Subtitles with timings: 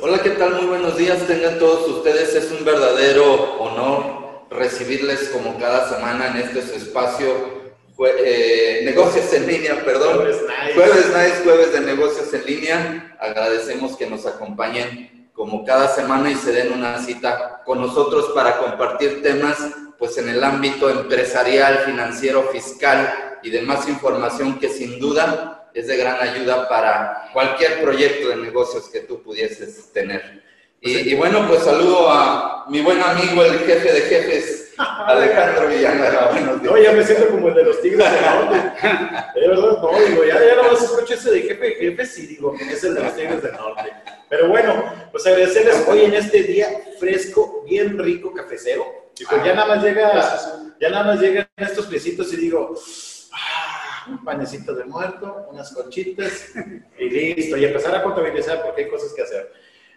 [0.00, 0.54] Hola, ¿qué tal?
[0.54, 1.26] Muy buenos días.
[1.26, 2.34] Tengan todos ustedes.
[2.34, 7.60] Es un verdadero honor recibirles como cada semana en este su espacio.
[7.98, 10.16] Eh, negocios en línea, perdón.
[10.16, 10.74] Jueves nice.
[10.74, 13.16] Jueves nice, jueves de negocios en línea.
[13.20, 18.58] Agradecemos que nos acompañen como cada semana y se den una cita con nosotros para
[18.58, 19.58] compartir temas
[19.98, 25.96] pues en el ámbito empresarial, financiero, fiscal y demás información que sin duda es de
[25.96, 30.42] gran ayuda para cualquier proyecto de negocios que tú pudieses tener.
[30.82, 36.30] Y, bueno, pues saludo a mi buen amigo, el jefe de jefes, Alejandro Villanueva.
[36.62, 38.72] No, ya me siento como el de los Tigres del Norte.
[39.34, 42.26] De verdad, no, digo, ya, ya no más escucho ese de jefe de jefes y
[42.28, 43.92] digo, es el de los Tigres del Norte.
[44.30, 46.68] Pero bueno, pues agradecerles hoy en este día
[46.98, 49.10] fresco, bien rico, cafecero.
[49.18, 50.38] Y pues ya nada más llega,
[50.80, 52.74] ya nada más llegan estos piecitos y digo,
[53.32, 53.69] ah,
[54.10, 56.52] un panecito de muerto, unas conchitas
[56.98, 57.56] y listo.
[57.56, 59.52] Y empezar a contabilizar porque hay cosas que hacer.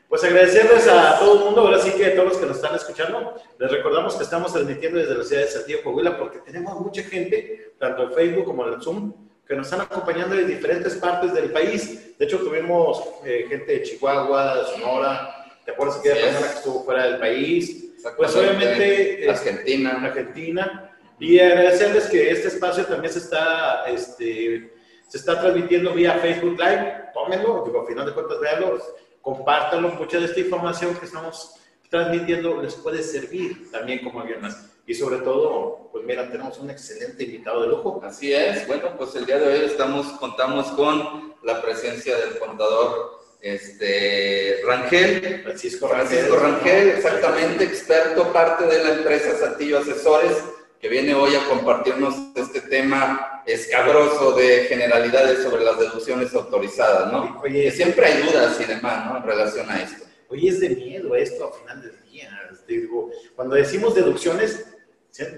[0.08, 2.76] Pues agradecerles a todo el mundo, ahora sí que a todos los que nos están
[2.76, 3.36] escuchando.
[3.58, 7.74] Les recordamos que estamos transmitiendo desde la ciudad de Santiago, Coahuila, porque tenemos mucha gente,
[7.80, 9.14] tanto en Facebook como en el Zoom,
[9.48, 12.18] que nos están acompañando de diferentes partes del país.
[12.18, 16.58] De hecho, tuvimos eh, gente de Chihuahua, de Sonora, ¿te acuerdas que había persona que
[16.58, 17.94] estuvo fuera del país?
[18.16, 19.28] Pues obviamente...
[19.30, 20.02] Argentina.
[20.04, 20.93] Argentina
[21.24, 24.74] y agradecerles que este espacio también se está, este,
[25.08, 27.12] se está transmitiendo vía Facebook Live.
[27.14, 28.78] Tómenlo, digo, al final de cuentas, véanlo,
[29.22, 29.88] compártanlo.
[29.92, 31.56] Mucha de esta información que estamos
[31.90, 34.66] transmitiendo les puede servir también como más.
[34.86, 38.02] Y sobre todo, pues mira, tenemos un excelente invitado de lujo.
[38.04, 38.68] Así es.
[38.68, 45.42] Bueno, pues el día de hoy estamos, contamos con la presencia del contador este, Rangel.
[45.42, 46.08] Francisco Rangel.
[46.08, 50.44] Francisco Rangel, exactamente, experto, parte de la empresa Saltillo Asesores
[50.84, 57.40] que viene hoy a compartirnos este tema escabroso de generalidades sobre las deducciones autorizadas, ¿no?
[57.42, 59.16] Oye, siempre hay dudas y demás, ¿no?
[59.16, 60.04] En relación a esto.
[60.28, 62.38] Oye, es de miedo esto a final del día.
[62.68, 64.76] Digo, cuando decimos deducciones,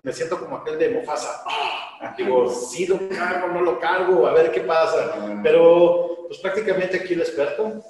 [0.01, 1.43] me siento como aquel de Mofasa.
[1.45, 5.13] Ah, digo, sí lo cargo, no lo cargo, a ver qué pasa.
[5.43, 7.83] Pero, pues prácticamente aquí el experto,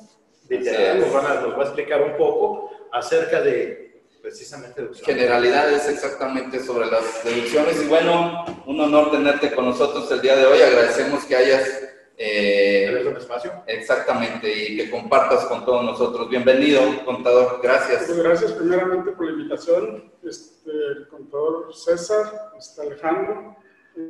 [0.50, 3.85] literal, nos, nos va a explicar un poco acerca de
[4.26, 5.16] precisamente deducciones.
[5.16, 7.80] Generalidades exactamente sobre las deducciones.
[7.84, 10.62] Y bueno, un honor tenerte con nosotros el día de hoy.
[10.62, 11.84] Agradecemos que hayas...
[12.18, 13.52] Eh, un espacio?
[13.68, 16.28] Exactamente, y que compartas con todos nosotros.
[16.28, 17.60] Bienvenido, contador.
[17.62, 18.02] Gracias.
[18.10, 20.12] Muchas gracias primeramente por la invitación.
[20.24, 23.56] Este, el contador César, este Alejandro.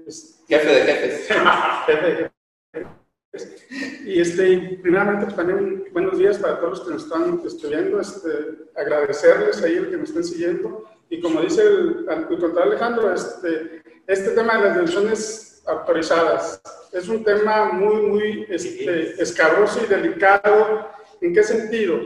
[0.08, 1.28] Este, jefe de jefes.
[1.88, 3.05] jefe de jefes.
[4.06, 8.30] Y este, primeramente pues, también buenos días para todos los que nos están estudiando, este,
[8.76, 10.86] agradecerles ahí el que nos estén siguiendo.
[11.10, 17.24] Y como dice el, el Alejandro, este, este tema de las deducciones autorizadas es un
[17.24, 20.90] tema muy, muy este, escabroso y delicado.
[21.22, 22.00] ¿En qué sentido?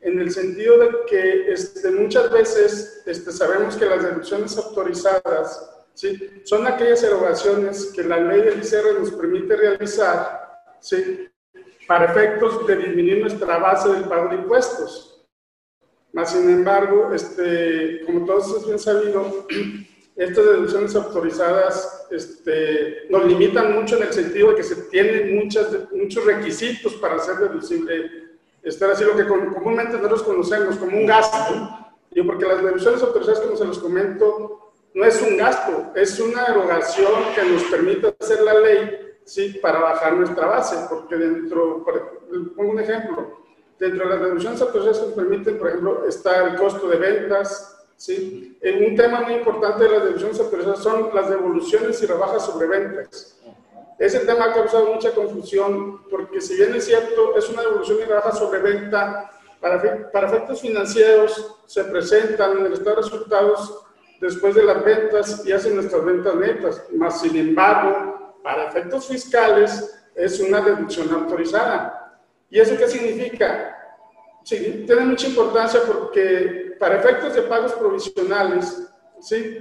[0.00, 6.42] En el sentido de que este, muchas veces este, sabemos que las deducciones autorizadas ¿sí?
[6.44, 10.47] son aquellas erogaciones que la ley del ICR nos permite realizar
[10.80, 11.28] ¿sí?
[11.88, 15.26] para efectos de disminuir nuestra base del pago de impuestos.
[16.12, 19.46] Más sin embargo, este, como todos es bien sabido,
[20.16, 25.68] estas deducciones autorizadas este, nos limitan mucho en el sentido de que se tienen muchas,
[25.90, 28.28] muchos requisitos para ser deducible.
[28.62, 31.88] Estar así lo que comúnmente nosotros conocemos como un gasto.
[32.10, 36.46] Yo, porque las deducciones autorizadas, como se los comento, no es un gasto, es una
[36.46, 39.58] erogación que nos permite hacer la ley ¿sí?
[39.60, 41.84] para bajar nuestra base, porque dentro,
[42.56, 43.38] pongo un ejemplo,
[43.78, 47.84] dentro de las deducciones autorizadas que nos permiten, por ejemplo, está el costo de ventas,
[47.96, 48.58] ¿sí?
[48.62, 52.66] En un tema muy importante de las deducciones autorizadas son las devoluciones y rebajas sobre
[52.66, 53.38] ventas.
[53.98, 58.04] Ese tema ha causado mucha confusión, porque si bien es cierto, es una devolución y
[58.04, 63.84] rebaja sobre venta, para, para efectos financieros se presentan en el estado de resultados
[64.20, 68.17] después de las ventas y hacen nuestras ventas netas, más sin embargo,
[68.48, 72.18] para efectos fiscales es una deducción autorizada.
[72.48, 73.76] ¿Y eso qué significa?
[74.42, 78.90] Sí, tiene mucha importancia porque para efectos de pagos provisionales,
[79.20, 79.58] ¿sí?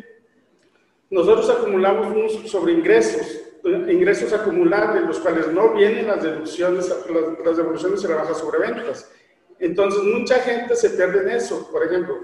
[1.09, 7.57] nosotros acumulamos unos sobre ingresos, ingresos acumulables, los cuales no vienen las deducciones, las, las
[7.57, 9.11] devoluciones y rebajas sobre ventas.
[9.59, 11.69] Entonces, mucha gente se pierde en eso.
[11.73, 12.15] Por ejemplo,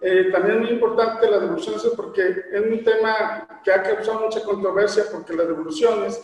[0.00, 4.42] eh, también es muy importante las devoluciones porque es un tema que ha causado mucha
[4.42, 6.20] controversia porque las devoluciones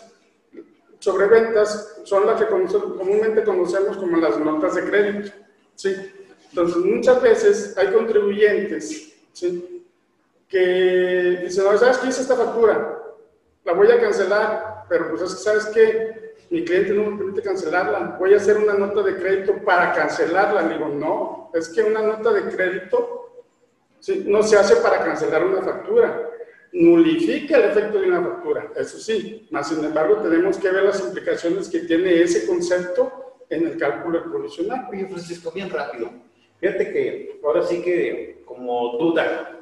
[1.00, 5.32] sobre ventas son las que comúnmente conocemos como las notas de crédito.
[5.75, 5.94] ¿sí?
[6.50, 9.87] Entonces, muchas veces hay contribuyentes ¿sí?
[10.49, 12.94] que dicen, ¿sabes qué hice esta factura?
[13.65, 16.35] la voy a cancelar, pero pues es que, ¿sabes qué?
[16.50, 18.17] Mi cliente no me permite cancelarla.
[18.19, 20.62] Voy a hacer una nota de crédito para cancelarla.
[20.62, 23.24] Le digo, no, es que una nota de crédito
[24.26, 26.30] no se hace para cancelar una factura.
[26.72, 29.46] Nulifica el efecto de una factura, eso sí.
[29.50, 34.24] Más sin embargo, tenemos que ver las implicaciones que tiene ese concepto en el cálculo
[34.24, 34.88] provisional.
[34.90, 36.10] Oye, Francisco, bien rápido.
[36.58, 39.60] Fíjate que ahora sí que como duda,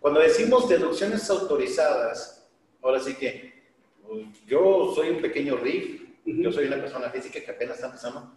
[0.00, 2.48] cuando decimos deducciones autorizadas,
[2.82, 3.52] ahora sí que
[4.06, 8.32] pues, yo soy un pequeño RIF, yo soy una persona física que apenas está empezando.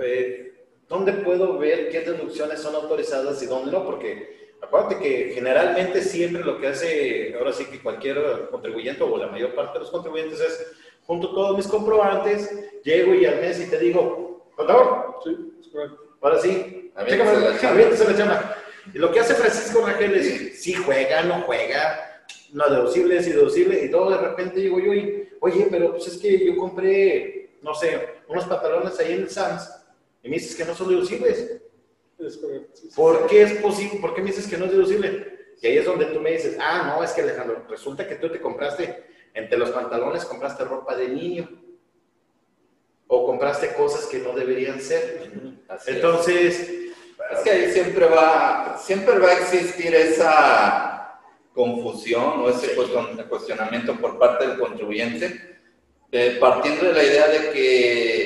[0.00, 3.84] Eh, ¿Dónde puedo ver qué deducciones son autorizadas y dónde no?
[3.84, 9.28] Porque acuérdate que generalmente siempre lo que hace, ahora sí que cualquier contribuyente o la
[9.28, 10.72] mayor parte de los contribuyentes es,
[11.06, 15.36] junto todos mis comprobantes, llego y al mes y te digo, contador, sí,
[16.20, 18.56] ahora sí, aviéntese la chama.
[18.92, 23.84] Y lo que hace Francisco Rangel es, si juega, no juega, no deducible, es deducible,
[23.84, 24.92] y todo de repente digo yo,
[25.40, 29.70] oye, pero pues es que yo compré, no sé, unos pantalones ahí en el Sams,
[30.22, 31.60] y me dices que no son deducibles.
[32.94, 33.98] ¿Por qué es posible?
[34.00, 35.34] ¿Por qué me dices que no es deducible?
[35.60, 38.30] Y ahí es donde tú me dices, ah, no, es que Alejandro, resulta que tú
[38.30, 41.48] te compraste, entre los pantalones compraste ropa de niño.
[43.06, 45.30] O compraste cosas que no deberían ser.
[45.86, 46.70] Entonces,
[47.32, 51.20] es que ahí siempre va, siempre va a existir esa
[51.52, 55.58] confusión o ese cuestionamiento por parte del contribuyente,
[56.10, 58.23] eh, partiendo de la idea de que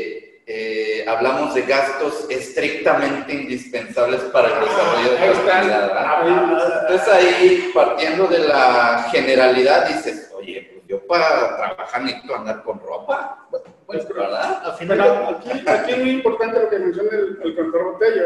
[0.50, 6.80] eh, hablamos de gastos estrictamente indispensables para el desarrollo de la actividad.
[6.80, 12.80] Entonces ahí, partiendo de la generalidad, dices, oye, pues yo para trabajar necesito andar con
[12.80, 13.46] ropa.
[13.84, 14.62] Pues, ¿verdad?
[14.70, 18.24] aquí, aquí, es muy importante lo que menciona el, el control Botello.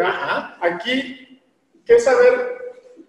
[0.61, 1.43] Aquí,
[1.85, 2.57] ¿qué saber?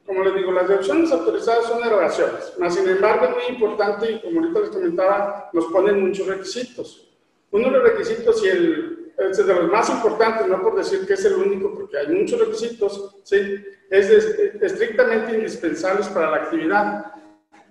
[0.08, 4.22] Como les digo, las deducciones autorizadas son erogaciones, mas sin embargo es muy importante y
[4.22, 7.12] como ahorita les comentaba, nos ponen muchos requisitos.
[7.52, 11.14] Uno de los requisitos y el, es de los más importantes, no por decir que
[11.14, 13.64] es el único, porque hay muchos requisitos, ¿sí?
[13.90, 17.06] es estrictamente indispensables para la actividad.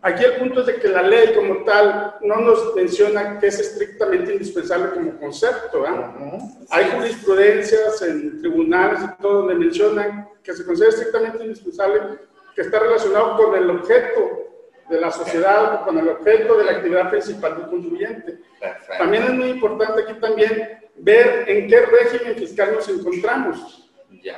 [0.02, 3.58] Aquí el punto es de que la ley como tal no nos menciona que es
[3.58, 5.84] estrictamente indispensable como concepto.
[6.70, 12.18] Hay jurisprudencias en tribunales y todo donde mencionan que se considera estrictamente indispensable
[12.54, 14.42] que está relacionado con el objeto
[14.90, 18.40] de la sociedad o con el objeto de la actividad principal del contribuyente.
[18.98, 23.90] También es muy importante aquí también ver en qué régimen fiscal nos encontramos.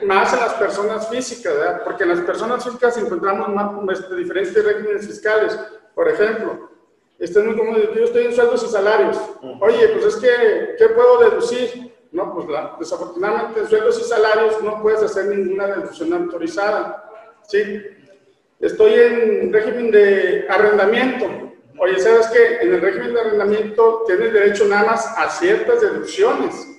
[0.04, 1.82] Más en las personas físicas, ¿verdad?
[1.84, 3.48] porque en las personas físicas encontramos
[3.84, 5.58] más, diferentes regímenes fiscales.
[5.94, 6.70] Por ejemplo,
[7.18, 9.20] este es muy común, yo estoy en sueldos y salarios.
[9.60, 11.92] Oye, pues es que, ¿qué puedo deducir?
[12.12, 12.46] No, pues
[12.78, 17.10] desafortunadamente en sueldos y salarios no puedes hacer ninguna deducción autorizada.
[17.48, 17.82] ¿sí?
[18.60, 21.43] Estoy en régimen de arrendamiento.
[21.78, 22.58] Oye, ¿sabes qué?
[22.62, 26.74] En el régimen de arrendamiento tienes derecho nada más a ciertas deducciones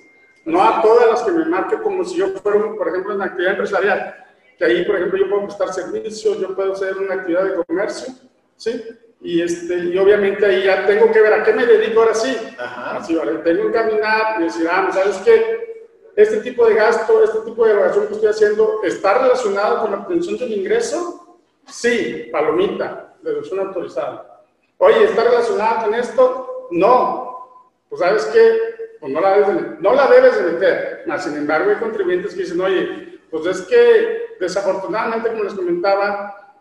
[0.46, 3.52] no a todas las que me marque como si yo fuera, por ejemplo, en actividad
[3.52, 4.14] empresarial,
[4.56, 8.14] que ahí, por ejemplo, yo puedo prestar servicios, yo puedo hacer una actividad de comercio,
[8.56, 8.82] ¿sí?
[9.20, 12.36] Y, este, y obviamente ahí ya tengo que ver a qué me dedico ahora sí.
[12.58, 12.96] Ajá.
[12.98, 15.84] Así, vale, tengo que caminar y decir, ah, ¿sabes qué?
[16.14, 19.98] Este tipo de gasto, este tipo de evaluación que estoy haciendo, ¿está relacionado con la
[19.98, 21.38] obtención del ingreso?
[21.66, 24.35] Sí, palomita, deducción autorizada.
[24.78, 26.68] Oye, ¿está relacionado con esto?
[26.70, 27.66] No.
[27.88, 28.76] Pues, ¿sabes qué?
[29.00, 31.02] pues no la, debes de, no la debes de meter.
[31.06, 36.56] Mas, sin embargo, hay contribuyentes que dicen, oye, pues es que desafortunadamente, como les comentaba,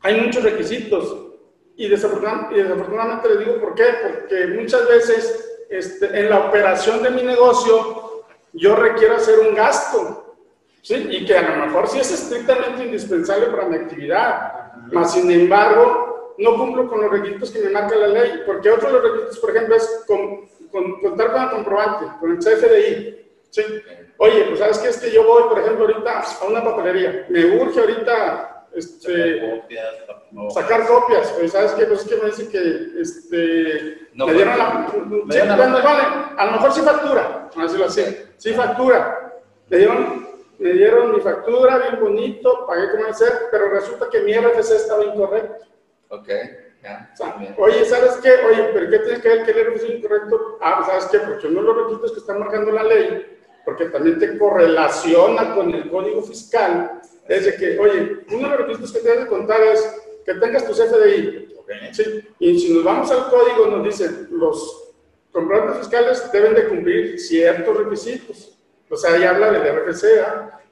[0.00, 1.26] hay muchos requisitos.
[1.76, 7.02] Y, desafortunadamente, y desafortunadamente les digo por qué, porque muchas veces este, en la operación
[7.02, 10.36] de mi negocio yo requiero hacer un gasto,
[10.82, 11.06] ¿sí?
[11.10, 16.07] Y que a lo mejor sí es estrictamente indispensable para mi actividad, mas sin embargo
[16.38, 19.38] no cumplo con los requisitos que me marca la ley, porque otro de los requisitos,
[19.38, 23.26] por ejemplo, es con, con, contar con el comprobante, con el CFDI.
[23.50, 23.62] ¿sí?
[24.18, 27.44] Oye, pues sabes que es que yo voy, por ejemplo, ahorita a una papelería, me
[27.56, 29.64] urge ahorita este,
[30.50, 34.92] sacar copias, pues sabes qué, pues es que me dicen que este, me dieron la,
[35.24, 36.02] me vale,
[36.36, 40.28] a lo mejor sí factura, así lo sé, sí factura, me dieron,
[40.58, 45.04] me dieron mi factura bien bonito, pagué como ser, pero resulta que mi RFC estaba
[45.04, 45.64] incorrecto.
[46.08, 46.28] Ok
[47.56, 48.30] oye, ¿sabes qué?
[48.46, 50.58] Oye, ¿pero qué tiene que ver que el es incorrecto?
[50.60, 51.18] Ah, ¿sabes qué?
[51.18, 55.74] Porque uno de los requisitos que está marcando la ley, porque también te correlaciona con
[55.74, 59.60] el código fiscal, es de que, oye, uno de los requisitos que tienes que contar
[59.62, 61.54] es que tengas tu CFDI.
[61.92, 62.28] ¿sí?
[62.38, 64.94] Y si nos vamos al código, nos dice, los
[65.32, 68.56] comprobantes fiscales deben de cumplir ciertos requisitos.
[68.88, 70.04] O sea, ahí habla del RFC,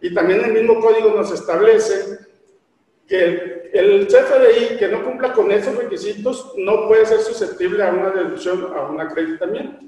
[0.01, 2.19] y también el mismo código nos establece
[3.07, 8.11] que el CFDI que no cumpla con esos requisitos no puede ser susceptible a una
[8.11, 9.85] deducción, a un acreditamiento.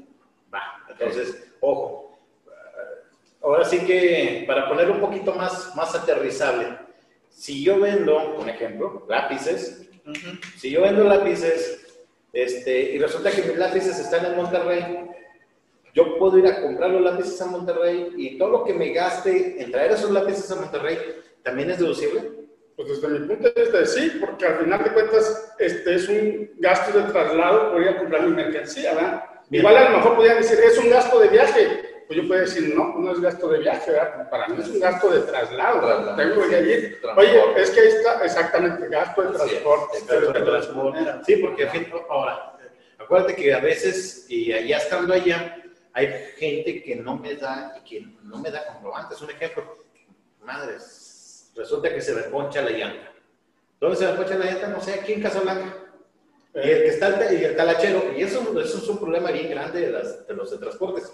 [0.53, 2.19] Va, entonces, ojo.
[3.43, 6.79] Ahora sí que, para poner un poquito más, más aterrizable,
[7.31, 9.89] si yo vendo, por ejemplo, lápices,
[10.57, 11.87] si yo vendo lápices
[12.33, 15.09] este, y resulta que mis lápices están en Monterrey,
[15.95, 19.63] yo puedo ir a comprar los lápices a Monterrey y todo lo que me gaste
[19.63, 20.99] en traer esos lápices a Monterrey,
[21.43, 22.38] ¿también es deducible?
[22.79, 26.53] Pues desde mi punto de vista sí, porque al final de cuentas este es un
[26.59, 29.25] gasto de traslado por ir a comprar mi mercancía, ¿verdad?
[29.51, 32.05] Igual a lo mejor podrían decir, es un gasto de viaje.
[32.07, 34.31] Pues yo puedo decir, no, no es gasto de viaje, ¿verdad?
[34.31, 36.15] Para mí es un gasto de traslado.
[36.15, 37.01] Tengo que ir.
[37.17, 39.99] Oye, es que ahí está exactamente, gasto de transporte.
[41.27, 42.57] Sí, porque ahora,
[42.97, 45.57] acuérdate que a veces, y ya estando allá,
[45.95, 46.07] hay
[46.37, 49.21] gente que no me da, y que no me da comprobantes.
[49.21, 49.65] Un ejemplo,
[50.45, 51.08] madres,
[51.59, 53.13] resulta que se me poncha la llanta.
[53.81, 54.69] ¿Dónde se me poncha la llanta?
[54.69, 55.75] No sé, aquí en Casablanca.
[56.55, 59.93] Y el que está el, talachero, y eso, eso, es un problema bien grande de,
[59.93, 61.13] las, de los de transportes.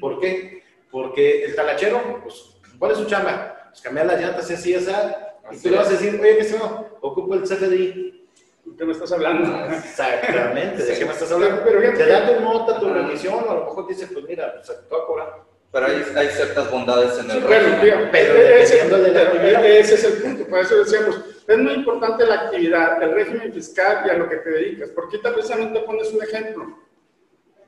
[0.00, 0.62] ¿Por qué?
[0.90, 3.68] Porque el talachero, pues, ¿cuál es su chamba?
[3.70, 5.36] Pues cambiar las llantas, así, esa.
[5.50, 8.28] Y tú le vas a decir, oye, que no, ocupo el CFDI.
[8.64, 9.74] ¿De qué me estás hablando?
[9.74, 11.62] Exactamente, ¿de qué me estás hablando?
[11.64, 14.54] Pero, te da tu nota, tu revisión, o a lo mejor te dice, pues mira,
[14.54, 15.47] pues te a cobrar.
[15.70, 17.44] Pero hay, hay ciertas bondades en el sí,
[18.10, 22.34] pero ese, de la ese es el punto, por eso decíamos, es muy importante la
[22.34, 24.90] actividad, el régimen fiscal y a lo que te dedicas.
[24.90, 26.78] Porque ahorita precisamente pones un ejemplo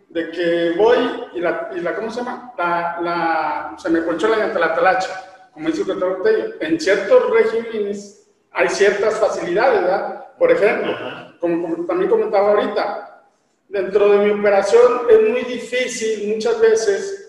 [0.09, 0.99] de que voy
[1.35, 2.53] y la, y la ¿cómo se llama?
[2.59, 6.55] La, la, se me ponchó la llanta, la talacha, como dice el doctor Botello.
[6.61, 10.37] En ciertos regímenes hay ciertas facilidades, ¿verdad?
[10.39, 10.97] Por ejemplo,
[11.39, 13.25] como también comentaba ahorita,
[13.69, 17.20] dentro de mi operación es muy difícil muchas veces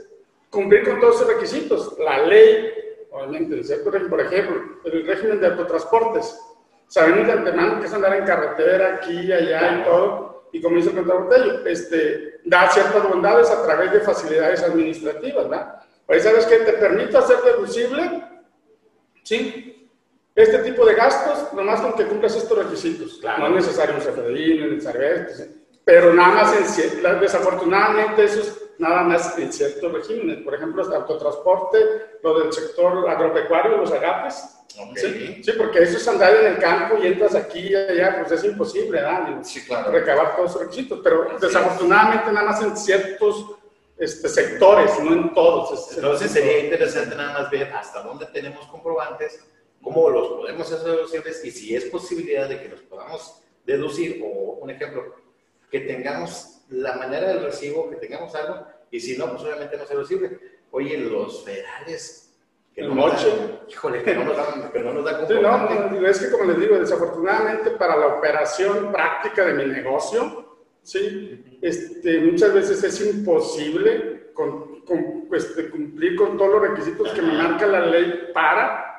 [0.52, 1.98] cumplir con todos esos requisitos.
[1.98, 2.72] La ley,
[3.10, 3.64] obviamente,
[4.10, 6.38] por ejemplo, el régimen de autotransportes.
[6.88, 10.90] Sabemos de antemano que es andar en carretera, aquí, allá y todo, y como dice
[10.90, 15.82] el contrabotello, este, da ciertas bondades a través de facilidades administrativas, ¿verdad?
[16.06, 16.58] Pues, ¿sabes qué?
[16.58, 18.22] Te permite hacer deducible,
[19.24, 19.90] ¿sí?
[20.36, 23.22] Este tipo de gastos, nomás con que cumplas estos requisitos.
[23.24, 25.44] No es necesario un CFDI, no es necesario esto,
[25.86, 30.44] pero nada más, en, desafortunadamente, esos nada más en ciertos regímenes.
[30.44, 31.78] Por ejemplo, el autotransporte,
[32.24, 34.58] lo del sector agropecuario, los agapes.
[34.96, 35.44] ¿sí?
[35.44, 35.52] ¿sí?
[35.58, 39.02] porque eso es andar en el campo y entras aquí y allá, pues es imposible,
[39.02, 39.44] ¿verdad?
[39.44, 39.92] Sí, claro.
[39.92, 43.46] Recabar todos los requisitos, pero desafortunadamente nada más en ciertos
[43.98, 45.96] este, sectores, no en todos.
[45.96, 49.46] Entonces sería interesante nada más ver hasta dónde tenemos comprobantes,
[49.82, 54.58] cómo los podemos hacer deducibles y si es posibilidad de que los podamos deducir, o
[54.62, 55.16] un ejemplo,
[55.70, 59.86] que tengamos la manera del recibo, que tengamos algo, y si no, pues obviamente no
[59.86, 60.40] se recibe.
[60.72, 62.34] Oye, los federales,
[62.74, 63.28] que no noche.
[63.70, 66.60] híjole, que no nos dan, que no nos dan sí, no, es que como les
[66.60, 74.32] digo, desafortunadamente para la operación práctica de mi negocio, sí, este, muchas veces es imposible
[74.34, 78.91] con, con, pues, cumplir con todos los requisitos que me marca la ley para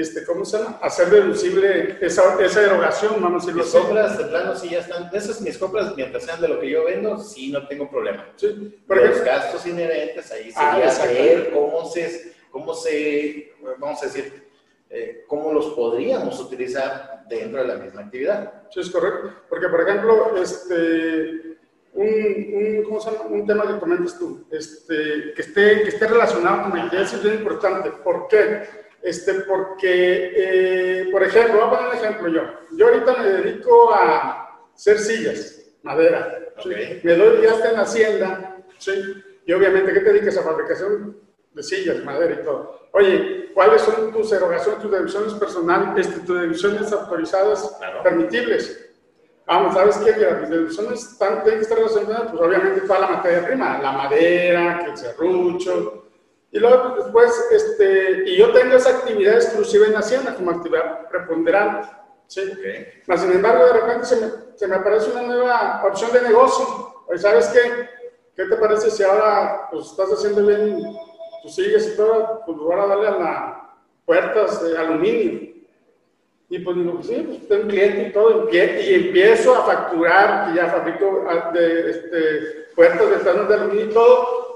[0.00, 0.78] este, ¿cómo se llama?
[0.80, 5.10] Hacer deducible esa, esa erogación, vamos a decirlo Mis compras de plano sí ya están,
[5.12, 8.26] esas mis compras, mientras sean de lo que yo vendo, sí no tengo problema.
[8.36, 8.80] Sí.
[8.86, 14.48] Los gastos inherentes, ahí sería ah, ver cómo se, cómo se, vamos a decir,
[14.90, 18.62] eh, cómo los podríamos utilizar dentro de la misma actividad.
[18.70, 19.32] Sí, es correcto.
[19.48, 21.58] Porque, por ejemplo, este,
[21.92, 23.24] un, un, ¿cómo se llama?
[23.24, 27.22] un tema que comentas tú, este, que, esté, que esté relacionado con la actividad es
[27.22, 27.90] bien importante.
[27.90, 28.87] ¿Por qué?
[29.02, 32.42] Este, porque, eh, por ejemplo, voy a poner un ejemplo yo.
[32.76, 36.38] Yo ahorita me dedico a hacer sillas, madera.
[37.02, 38.92] Me doy ya hasta en Hacienda, ¿sí?
[39.46, 41.16] Y obviamente, ¿qué te dedicas a fabricación
[41.52, 42.88] de sillas, madera y todo?
[42.92, 48.84] Oye, ¿cuáles son tus erogaciones, tus deducciones personales, este, tus deducciones autorizadas permitibles?
[49.46, 50.20] Vamos, ¿sabes qué?
[50.20, 54.90] Las deducciones tienen que estar relacionadas, pues obviamente toda la materia prima, la madera, que
[54.90, 56.07] el serrucho,
[56.50, 61.88] y luego después, este, y yo tengo esa actividad exclusiva en Hacienda como actividad preponderante.
[62.26, 62.42] ¿sí?
[63.06, 66.66] Mas, sin embargo, de repente se me, se me, aparece una nueva opción de negocio.
[67.06, 67.88] Oye, ¿sabes qué?
[68.34, 70.82] ¿Qué te parece si ahora pues, estás haciendo bien
[71.42, 72.42] tus sigues y todo?
[72.46, 73.56] Pues ahora dale a las
[74.06, 75.48] puertas de aluminio.
[76.50, 80.56] Y pues digo, sí, pues tengo un cliente y todo, y empiezo a facturar, y
[80.56, 84.47] ya fabrico ah, de, este, puertas de de aluminio y todo,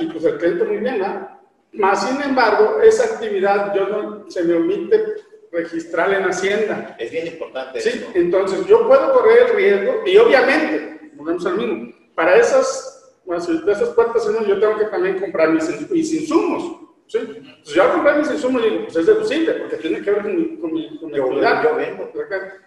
[0.00, 1.40] y pues el cliente muy bien, ¿no?
[1.72, 5.14] Más sin embargo, esa actividad yo no, se me omite
[5.52, 6.96] registrar en Hacienda.
[6.98, 7.80] Es bien importante.
[7.80, 13.44] Sí, entonces yo puedo correr el riesgo y obviamente, volvemos al mismo, para esas, bueno,
[13.44, 16.76] de esas puertas yo tengo que también comprar mis, mis insumos.
[17.06, 17.18] Sí.
[17.18, 20.36] Entonces yo al comprar mis insumos digo, pues es deducible, porque tiene que ver con
[20.36, 21.64] mi, con mi, con mi actividad.
[21.64, 22.12] Yo vendo.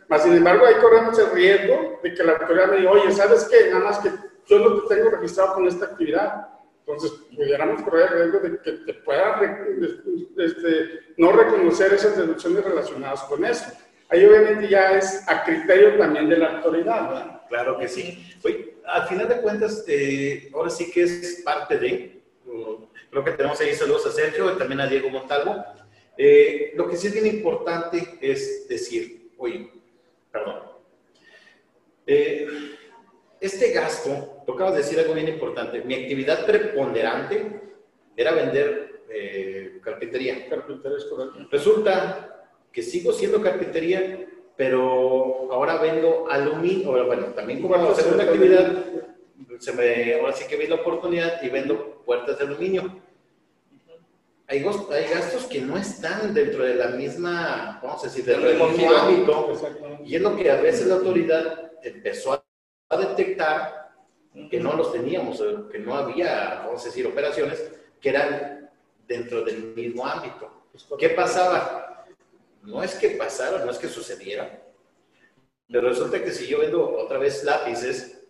[0.09, 3.47] Más sin embargo, ahí corremos el riesgo de que la autoridad me diga, oye, ¿sabes
[3.49, 3.69] qué?
[3.71, 4.09] Nada más que
[4.47, 6.52] yo no te tengo registrado con esta actividad.
[6.85, 9.41] Entonces, pudiéramos correr el riesgo de que te pueda
[10.37, 13.71] este, no reconocer esas deducciones relacionadas con eso.
[14.09, 17.41] Ahí obviamente ya es a criterio también de la autoridad, ¿verdad?
[17.47, 18.35] Claro que sí.
[18.43, 22.21] Oye, al final de cuentas, eh, ahora sí que es parte de,
[23.09, 25.63] creo que tenemos ahí saludos a Sergio y también a Diego Montalvo.
[26.17, 29.71] Eh, lo que sí es bien importante es decir, oye,
[30.31, 30.61] perdón,
[32.05, 32.47] eh,
[33.43, 37.59] este gasto, tocaba decir algo bien importante, mi actividad preponderante
[38.15, 40.47] era vender eh, carpintería.
[40.49, 41.05] Carpintería es
[41.51, 48.85] Resulta que sigo siendo carpintería, pero ahora vendo aluminio, bueno, también como la segunda actividad,
[49.59, 53.01] se me, ahora sí que vi la oportunidad y vendo puertas de aluminio.
[54.47, 58.95] Hay, hay gastos que no están dentro de la misma, vamos a decir, del mismo
[58.95, 59.51] ámbito.
[60.05, 62.42] Y es lo que a veces la autoridad empezó a
[62.97, 63.91] detectar
[64.49, 67.71] que no los teníamos, que no había, vamos a decir, operaciones
[68.01, 68.69] que eran
[69.07, 70.49] dentro del mismo ámbito.
[70.97, 72.05] ¿Qué pasaba?
[72.63, 74.63] No es que pasara, no es que sucediera,
[75.69, 78.23] pero resulta que si yo vendo otra vez lápices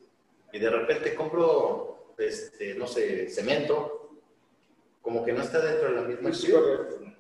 [0.52, 4.18] y de repente compro, este, no sé, cemento,
[5.02, 7.16] como que no está dentro de la misma acción.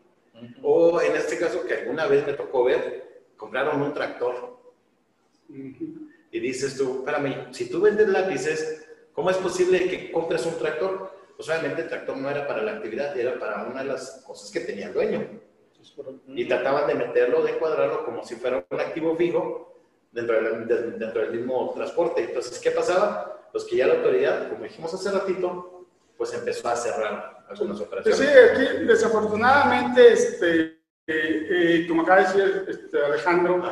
[0.62, 4.58] O en este caso que alguna vez me tocó ver, compraron un tractor
[6.34, 11.12] y dices tú, espérame, si tú vendes lápices, ¿cómo es posible que compres un tractor?
[11.38, 14.50] Pues obviamente el tractor no era para la actividad, era para una de las cosas
[14.50, 15.30] que tenía el dueño.
[16.28, 19.80] Y trataban de meterlo, de cuadrarlo como si fuera un activo fijo
[20.12, 22.24] dentro, dentro del mismo transporte.
[22.24, 23.48] Entonces, ¿qué pasaba?
[23.52, 25.86] Pues que ya la autoridad, como dijimos hace ratito,
[26.18, 28.18] pues empezó a cerrar algunas operaciones.
[28.18, 30.62] Sí, aquí desafortunadamente, este,
[31.06, 33.64] eh, eh, como acaba de decir este, Alejandro,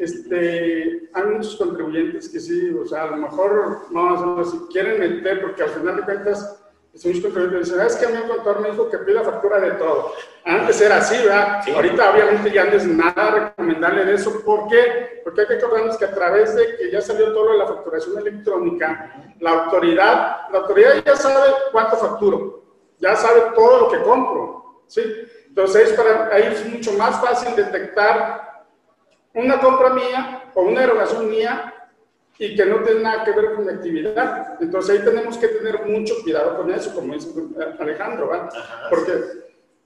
[0.00, 5.42] este, hay muchos contribuyentes que sí, o sea, a lo mejor, no, si quieren meter,
[5.42, 6.58] porque al final de cuentas,
[7.04, 9.72] muchos contribuyentes dicen, es que a mí el contador me dijo que pida factura de
[9.72, 10.14] todo.
[10.46, 11.60] Antes era así, ¿verdad?
[11.74, 14.42] Ahorita obviamente ya no es nada recomendable de eso.
[14.42, 15.20] ¿Por qué?
[15.22, 17.66] Porque hay que acordarnos que a través de que ya salió todo lo de la
[17.66, 22.64] facturación electrónica, la autoridad, la autoridad ya sabe cuánto facturo,
[22.98, 25.02] ya sabe todo lo que compro, ¿sí?
[25.46, 28.49] Entonces, para, ahí es mucho más fácil detectar
[29.34, 31.74] una compra mía o una erogación mía
[32.38, 34.56] y que no tiene nada que ver con mi actividad.
[34.60, 37.28] Entonces ahí tenemos que tener mucho cuidado con eso, como dice
[37.78, 38.48] Alejandro, ¿va?
[38.88, 39.12] Porque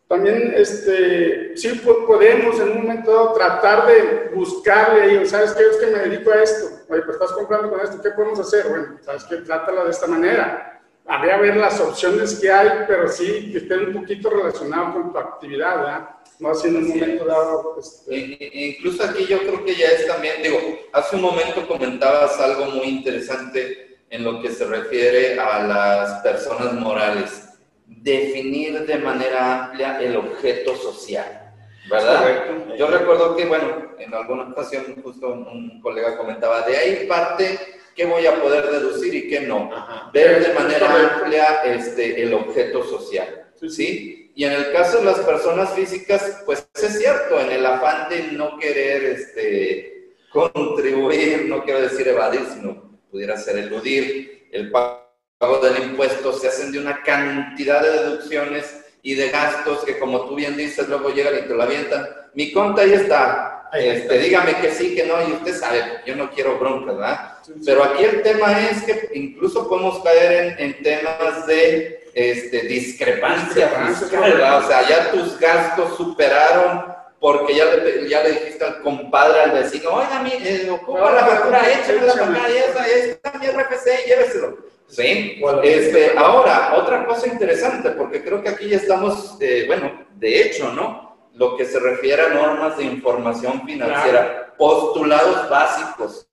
[0.07, 5.65] también este, sí podemos en un momento dado tratar de buscarle, y, ¿sabes qué?
[5.65, 6.67] Es que me dedico a esto.
[6.89, 8.69] Oye, pues estás comprando con esto, ¿qué podemos hacer?
[8.69, 9.39] Bueno, ¿sabes qué?
[9.39, 10.74] Trátala de esta manera.
[11.07, 15.19] Habría ver las opciones que hay, pero sí que estén un poquito relacionado con tu
[15.19, 16.09] actividad, ¿verdad?
[16.39, 17.77] no así en un momento dado.
[17.79, 18.51] Este...
[18.53, 20.59] Incluso aquí yo creo que ya es también, digo,
[20.93, 26.73] hace un momento comentabas algo muy interesante en lo que se refiere a las personas
[26.75, 27.49] morales.
[27.87, 31.53] Definir de manera amplia el objeto social,
[31.91, 32.77] ¿verdad?
[32.79, 37.59] Yo recuerdo que, bueno, en alguna ocasión justo un colega comentaba, de ahí parte
[37.95, 39.71] qué voy a poder deducir y qué no.
[40.13, 44.33] Ver de manera amplia este, el objeto social, ¿sí?
[44.37, 48.33] Y en el caso de las personas físicas, pues es cierto, en el afán de
[48.33, 55.85] no querer este, contribuir, no quiero decir evadir, sino pudiera ser eludir el pago del
[55.85, 60.57] impuesto, se hacen de una cantidad de deducciones y de gastos que como tú bien
[60.57, 62.09] dices, luego llegan y te lo avientan.
[62.35, 66.31] Mi conta ahí está, este, dígame que sí, que no, y usted sabe, yo no
[66.31, 67.39] quiero bronca, ¿verdad?
[67.65, 73.69] Pero aquí el tema es que incluso podemos caer en, en temas de este, discrepancia
[73.69, 79.41] fiscal, O sea, ya tus gastos superaron porque ya le, ya le dijiste al compadre,
[79.41, 83.47] al vecino, oiga, mi, eh, ocupa la factura, échame la factura, y esa, está mi
[83.47, 84.59] RFC, lléveselo.
[84.87, 90.43] Sí, este, ahora, otra cosa interesante, porque creo que aquí ya estamos, eh, bueno, de
[90.43, 91.04] hecho, ¿no?
[91.35, 96.29] Lo que se refiere a normas de información financiera, postulados básicos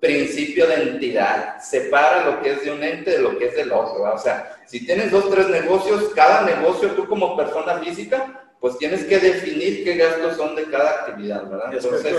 [0.00, 3.72] principio de entidad, separa lo que es de un ente de lo que es del
[3.72, 4.02] otro.
[4.02, 9.04] O sea, si tienes dos, tres negocios, cada negocio tú como persona física, pues tienes
[9.04, 11.72] que definir qué gastos son de cada actividad, ¿verdad?
[11.72, 12.16] Entonces,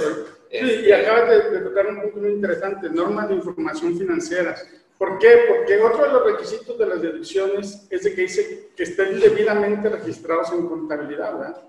[0.50, 4.56] sí, y este, acabas de, tocar un punto muy interesante, normas de información financiera.
[4.98, 5.46] ¿Por qué?
[5.48, 9.90] Porque otro de los requisitos de las deducciones es de que dice que estén debidamente
[9.90, 11.62] registrados en contabilidad, ¿verdad?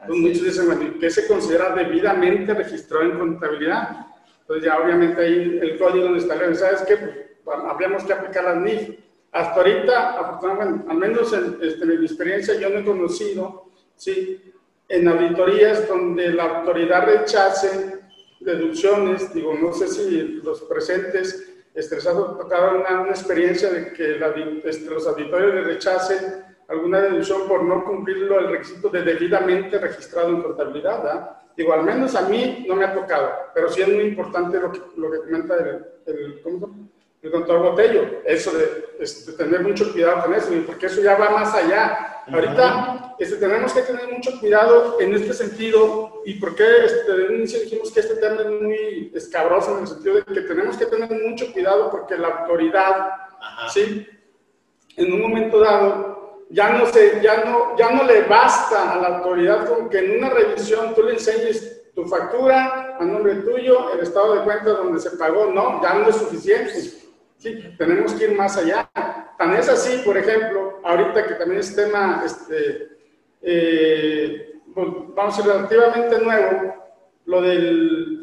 [0.00, 4.06] Entonces, muchos dicen, bueno, ¿qué se considera debidamente registrado en contabilidad?
[4.40, 6.96] Entonces ya obviamente ahí el código donde está, ¿sabes qué?
[7.42, 8.98] Pues, habríamos que aplicar las NIF.
[9.32, 14.52] hasta ahorita, afortunadamente, al menos en, este, en mi experiencia, yo no he conocido, ¿sí?
[14.88, 18.00] En auditorías donde la autoridad rechace
[18.40, 24.34] deducciones, digo, no sé si los presentes estresados tocaron una, una experiencia de que la,
[24.64, 30.28] este, los auditores le rechacen alguna deducción por no cumplirlo el requisito de debidamente registrado
[30.28, 31.02] en contabilidad.
[31.02, 31.36] ¿verdad?
[31.56, 34.72] Digo, al menos a mí no me ha tocado, pero sí es muy importante lo
[34.72, 36.42] que, lo que comenta el, el,
[37.22, 41.30] el doctor Botello, eso de, este, tener mucho cuidado con eso, porque eso ya va
[41.30, 42.22] más allá.
[42.26, 47.60] Ahorita este, tenemos que tener mucho cuidado en este sentido, y porque este, de inicio
[47.60, 51.10] dijimos que este tema es muy escabroso en el sentido de que tenemos que tener
[51.10, 53.10] mucho cuidado porque la autoridad,
[53.72, 54.06] ¿sí?
[54.96, 56.23] En un momento dado,
[56.54, 60.18] ya no, se, ya, no, ya no le basta a la autoridad con que en
[60.18, 65.00] una revisión tú le enseñes tu factura a nombre tuyo, el estado de cuenta donde
[65.00, 66.72] se pagó, no, ya no es suficiente.
[67.38, 68.88] Sí, tenemos que ir más allá.
[69.36, 72.88] Tan es así, por ejemplo, ahorita que también es tema, este,
[73.42, 76.74] eh, pues, vamos relativamente nuevo,
[77.26, 77.58] lo de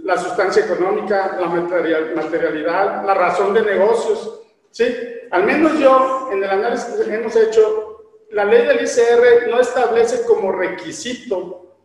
[0.04, 4.42] la sustancia económica, la materialidad, la razón de negocios.
[4.70, 4.86] Sí,
[5.32, 7.91] al menos yo, en el análisis que hemos hecho,
[8.32, 11.76] la ley del ICR no establece como requisito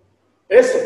[0.49, 0.79] eso.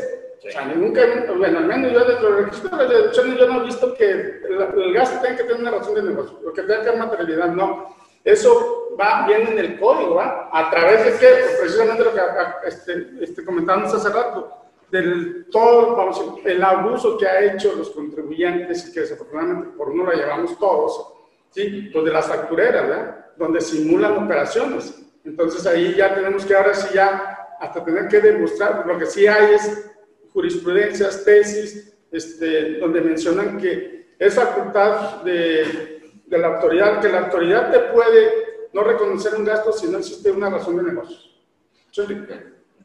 [0.46, 1.02] O sea, nunca,
[1.36, 4.92] bueno, al menos yo dentro del requisito de deducciones yo no he visto que el,
[4.94, 7.94] gasto tenga que tener una razón de negocio, o que tenga que tener materialidad, no.
[8.24, 10.48] Eso va bien en el código, ¿va?
[10.50, 11.42] A través de qué?
[11.42, 12.20] Pues precisamente lo que
[12.66, 14.50] este, este, comentábamos hace rato,
[14.90, 20.04] del todo, vamos, el abuso que ha hecho los contribuyentes y que desafortunadamente por uno
[20.04, 21.12] lo llevamos todos,
[21.50, 21.90] ¿sí?
[21.92, 23.26] Pues de las factureras, ¿verdad?
[23.36, 25.09] Donde simulan operaciones.
[25.24, 29.26] Entonces ahí ya tenemos que ahora sí ya hasta tener que demostrar, lo que sí
[29.26, 29.90] hay es
[30.32, 37.70] jurisprudencias, tesis, este, donde mencionan que es facultad de, de, la autoridad, que la autoridad
[37.70, 41.16] te puede no reconocer un gasto si no existe una razón de negocio.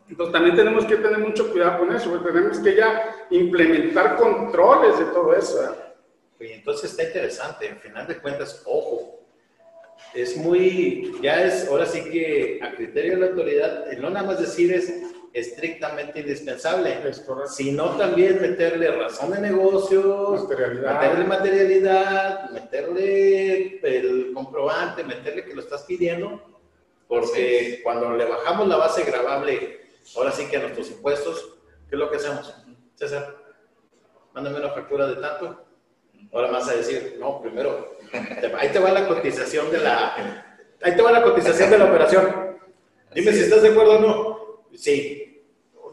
[0.08, 5.00] Entonces también tenemos que tener mucho cuidado con eso, porque tenemos que ya implementar controles
[5.00, 5.76] de todo eso.
[6.40, 8.95] Y entonces está interesante, en final de cuentas, ojo,
[10.16, 14.40] es muy, ya es, ahora sí que a criterio de la autoridad, no nada más
[14.40, 14.92] decir es
[15.34, 16.98] estrictamente indispensable,
[17.48, 25.84] sino también meterle razón de negocios, meterle materialidad, meterle el comprobante, meterle que lo estás
[25.84, 26.42] pidiendo,
[27.08, 29.82] porque cuando le bajamos la base grabable,
[30.16, 31.58] ahora sí que a nuestros impuestos,
[31.90, 32.56] ¿qué es lo que hacemos?
[32.96, 33.36] César,
[34.34, 35.66] mándame una factura de tanto,
[36.36, 37.95] Ahora vas a decir, no, primero,
[38.58, 40.16] ahí te va la cotización de la,
[40.82, 42.58] ahí te va la cotización de la operación.
[43.14, 44.68] Dime si estás de acuerdo o no.
[44.76, 45.22] Sí.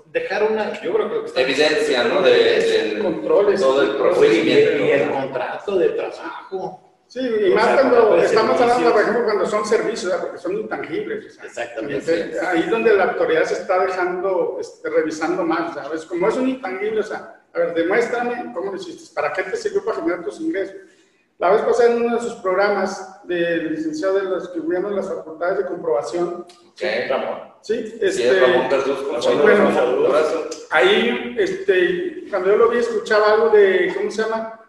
[0.07, 2.21] Dejar una, yo creo que está evidencia, ¿no?
[2.21, 6.83] De, controles, todo el procedimiento y el contrato de trabajo.
[7.07, 11.39] Sí, y más cuando estamos hablando, por ejemplo, cuando son servicios, porque son intangibles.
[11.43, 12.41] Exactamente.
[12.41, 16.07] ahí donde la autoridad se está dejando, este, revisando más, ¿sabes?
[16.07, 19.57] Como es un intangible, o sea, a ver, demuéstrame cómo lo hiciste, para qué te
[19.57, 20.77] sirvió para generar tus ingresos.
[21.43, 25.09] La vez pasada en uno de sus programas de licenciado de los que hubieron las
[25.09, 26.47] facultades de comprobación.
[26.77, 27.53] Sí, Ramón.
[27.63, 28.69] Sí, este, Ramón
[29.43, 29.71] bueno,
[30.71, 34.61] ahí, este, cuando yo lo vi, escuchaba algo de, ¿cómo se llama?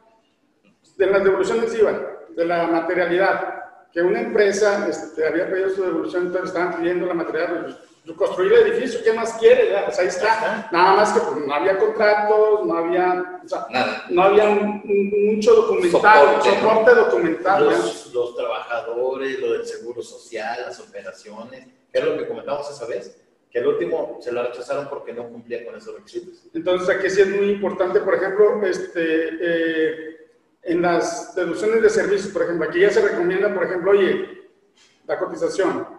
[0.98, 3.54] De las devoluciones IVA, de la materialidad.
[3.92, 7.78] Que una empresa este, había pedido su devolución, entonces estaban pidiendo la materialidad
[8.18, 9.72] construir el edificio, ¿qué más quiere?
[9.72, 10.70] Ya, pues ahí está.
[10.72, 13.66] Nada más que pues, no había contratos, no había, o sea,
[14.10, 17.66] no había mucho documental, soporte, documental.
[17.66, 22.86] Los, los, trabajadores, lo del seguro social, las operaciones, que es lo que comentamos esa
[22.86, 23.18] vez,
[23.50, 26.44] que el último se lo rechazaron porque no cumplía con esos requisitos.
[26.54, 30.28] Entonces aquí sí es muy importante, por ejemplo, este, eh,
[30.64, 34.50] en las deducciones de servicios, por ejemplo, aquí ya se recomienda, por ejemplo, oye,
[35.06, 35.93] la cotización,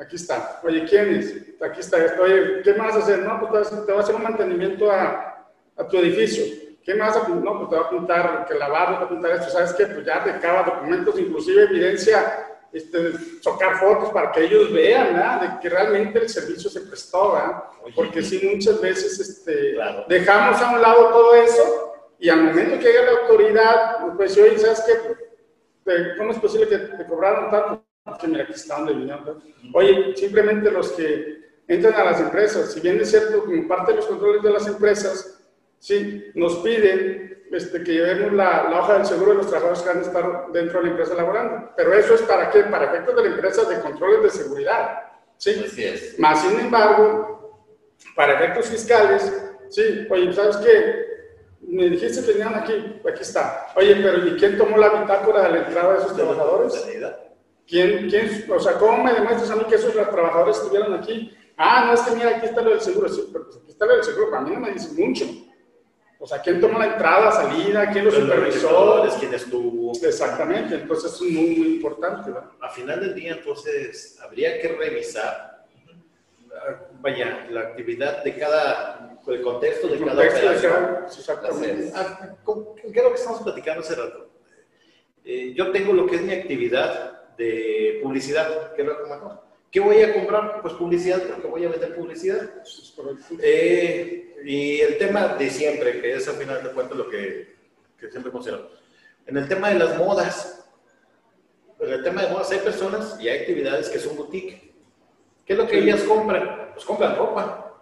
[0.00, 0.60] Aquí está.
[0.64, 1.34] Oye, ¿quién es?
[1.60, 1.98] Aquí está.
[2.20, 3.20] Oye, ¿qué más hacer?
[3.20, 6.44] No, pues te vas a hacer un mantenimiento a, a tu edificio.
[6.82, 7.16] ¿Qué más?
[7.28, 9.50] No, pues te va a apuntar que lavar, te va a apuntar esto.
[9.50, 9.86] ¿Sabes qué?
[9.86, 15.40] Pues ya recaba documentos, inclusive evidencia, este, sacar fotos para que ellos vean, ¿verdad?
[15.40, 17.64] De que realmente el servicio se prestó, ¿verdad?
[17.94, 19.76] Porque sí, muchas veces este,
[20.08, 24.58] dejamos a un lado todo eso y al momento que llega la autoridad, pues, oye,
[24.58, 26.16] ¿sabes qué?
[26.16, 27.84] ¿Cómo es posible que te cobraron tanto?
[28.20, 29.42] Que mira, aquí está donde vinieron.
[29.74, 33.96] Oye, simplemente los que entran a las empresas, si bien es cierto, como parte de
[33.96, 35.40] los controles de las empresas,
[35.78, 39.88] sí, nos piden este, que llevemos la, la, hoja del seguro de los trabajadores que
[39.88, 41.70] van a estar dentro de la empresa laborando.
[41.76, 42.64] Pero eso es para qué?
[42.64, 45.02] Para efectos de la empresa de controles de seguridad.
[45.36, 45.62] Sí.
[45.64, 46.18] Así es.
[46.18, 47.68] Más sin embargo,
[48.16, 49.32] para efectos fiscales,
[49.68, 51.12] sí, oye, ¿sabes qué?
[51.60, 53.68] Me dijiste que tenían aquí, aquí está.
[53.76, 56.74] Oye, pero ¿y quién tomó la bitácora de la entrada de esos trabajadores?
[57.72, 61.34] ¿Quién, quién, o sea, ¿cómo me demuestras a mí que esos trabajadores estuvieron aquí?
[61.56, 63.86] Ah, no, es que mira, aquí está lo del seguro, sí, pero pues aquí está
[63.86, 65.24] lo del seguro, para mí no me dice mucho.
[66.18, 67.90] O sea, ¿quién toma la entrada, salida?
[67.90, 69.02] ¿Quién lo supervisó?
[69.18, 69.92] ¿Quién estuvo?
[70.02, 72.30] Exactamente, entonces es muy, muy importante.
[72.30, 72.50] ¿verdad?
[72.60, 75.64] A final del día, entonces, habría que revisar,
[77.00, 80.98] vaya, la actividad de cada, el contexto de cada operación.
[81.06, 81.90] exactamente.
[81.94, 82.36] Ah,
[82.92, 84.30] ¿Qué es lo que estamos platicando hace rato?
[85.24, 89.10] Eh, yo tengo lo que es mi actividad de publicidad, que es lo que
[89.70, 90.60] ¿Qué voy a comprar?
[90.60, 92.50] Pues publicidad, porque voy a vender publicidad.
[93.40, 97.54] Eh, y el tema de siempre, que es al final de cuentas lo que,
[97.98, 98.70] que siempre considero.
[99.26, 100.68] En el tema de las modas,
[101.80, 104.72] en el tema de modas hay personas y hay actividades que son boutique.
[105.46, 106.70] ¿Qué es lo que ellas compran?
[106.74, 107.74] Pues compran ropa.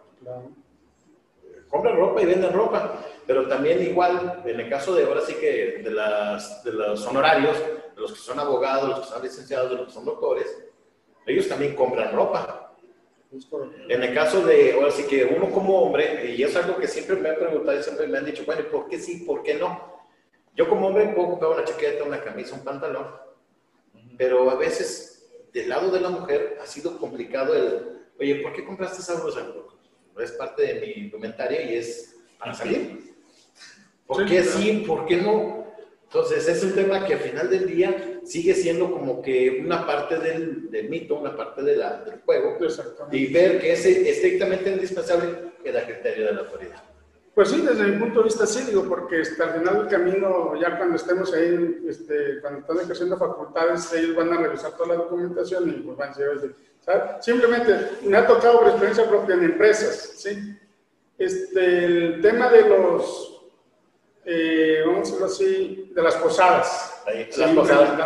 [1.69, 3.05] Compran ropa y venden ropa.
[3.27, 7.57] Pero también igual, en el caso de ahora sí que de, las, de los honorarios,
[8.01, 10.59] los que son abogados, los que son licenciados, los que son doctores,
[11.27, 12.75] ellos también compran ropa.
[13.89, 17.17] En el caso de, ahora sí que uno como hombre, y es algo que siempre
[17.17, 20.01] me han preguntado y siempre me han dicho, bueno, ¿por qué sí, por qué no?
[20.57, 23.07] Yo como hombre puedo comprar una chaqueta, una camisa, un pantalón,
[24.19, 28.65] pero a veces del lado de la mujer ha sido complicado el, oye, ¿por qué
[28.65, 29.47] compraste esa blusa?
[30.15, 33.15] No es parte de mi indumentaria y es para salir.
[34.07, 34.85] ¿Por qué sí?
[34.87, 35.60] ¿Por qué no?
[36.13, 40.19] Entonces, es un tema que al final del día sigue siendo como que una parte
[40.19, 42.59] del, del mito, una parte de la, del juego,
[43.13, 46.83] y ver que es estrictamente indispensable queda criterio de la autoridad.
[47.33, 50.61] Pues sí, desde mi punto de vista sí, digo, porque hasta el final del camino,
[50.61, 54.95] ya cuando estemos ahí, este, cuando están ejerciendo facultades, ellos van a revisar toda la
[54.97, 56.57] documentación y pues van a decir,
[57.21, 60.57] Simplemente, me ha tocado por experiencia propia en empresas, ¿sí?
[61.17, 63.40] Este, el tema de los
[64.33, 67.03] eh, vamos a decirlo así, de las posadas.
[67.37, 67.99] las posadas.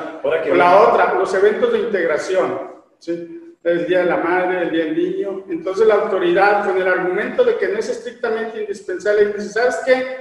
[0.54, 3.56] La, otra, los eventos de integración, ¿sí?
[3.62, 5.44] el Día de la Madre, el Día del Niño.
[5.50, 10.16] Entonces la autoridad, con el argumento de que no es estrictamente indispensable, dice, ¿sabes qué?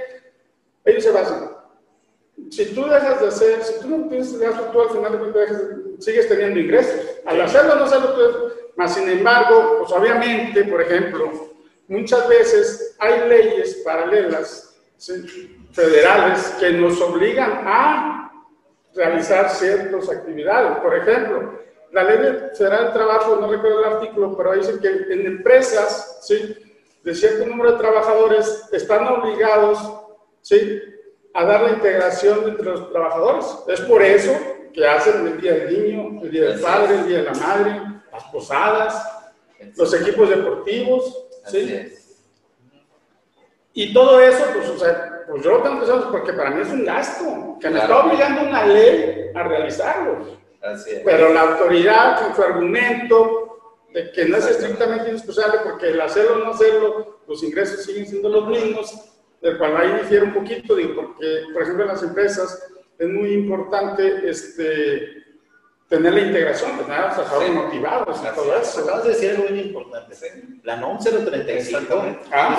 [0.84, 1.50] Ellos se basan.
[2.50, 5.62] Si tú dejas de hacer, si tú no tienes gasto, tú al final de cuentas
[6.00, 7.00] sigues teniendo ingresos.
[7.24, 11.54] Al hacerlo, no hacerlo, tú, más sin embargo, pues obviamente, por ejemplo,
[11.88, 15.63] muchas veces hay leyes paralelas, ¿sí?
[15.74, 18.32] Federales que nos obligan a
[18.94, 20.78] realizar ciertas actividades.
[20.78, 21.58] Por ejemplo,
[21.92, 22.18] la ley
[22.56, 26.56] federal del trabajo, no recuerdo el artículo, pero dice que en empresas, ¿sí?
[27.02, 29.78] de cierto número de trabajadores están obligados,
[30.40, 30.80] ¿sí?
[31.34, 33.46] a dar la integración entre los trabajadores.
[33.66, 34.32] Es por eso
[34.72, 37.82] que hacen el Día del Niño, el Día del Padre, el Día de la Madre,
[38.12, 39.10] las posadas,
[39.76, 41.92] los equipos deportivos, ¿sí?
[43.74, 46.62] Y todo eso, pues, o sea, pues yo lo tengo que hacer porque para mí
[46.62, 50.38] es un gasto, que me está obligando una ley a realizarlo.
[50.62, 51.02] Así es.
[51.04, 56.36] Pero la autoridad, con su argumento de que no es estrictamente indispensable porque el hacerlo
[56.36, 58.94] o no hacerlo, los ingresos siguen siendo los mismos,
[59.40, 63.32] del cual ahí difiere un poquito, digo, porque, por ejemplo, en las empresas es muy
[63.32, 65.23] importante este,
[65.88, 68.80] tener la integración, tener a los trabajadores motivados y todo eso.
[68.82, 70.16] Acabas de decir algo muy importante.
[70.62, 72.18] La NOM 035.
[72.32, 72.56] Ah,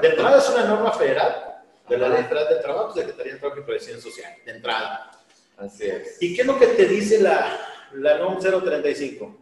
[0.00, 1.54] de entrada es una norma federal
[1.88, 4.32] de la Ley Federal del Trabajo, Secretaría de Trabajo y Previsión Social.
[4.44, 5.10] De entrada.
[5.58, 6.16] Así es.
[6.20, 7.58] ¿Y qué es lo que te dice la,
[7.92, 9.36] la NOM 035?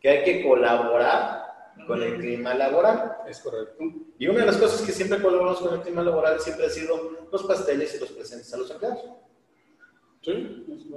[0.00, 1.42] Que hay que colaborar
[1.86, 3.18] con el clima laboral.
[3.28, 3.84] Es correcto.
[4.18, 7.26] Y una de las cosas que siempre colaboramos con el clima laboral siempre ha sido
[7.30, 9.00] los pasteles y los presentes a los empleados.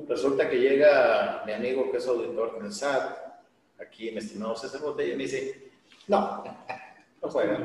[0.07, 3.17] Resulta que llega mi amigo que es auditor del SAT,
[3.79, 5.71] aquí mi estimado César Botella, y me dice,
[6.07, 6.43] no,
[7.21, 7.59] no juega.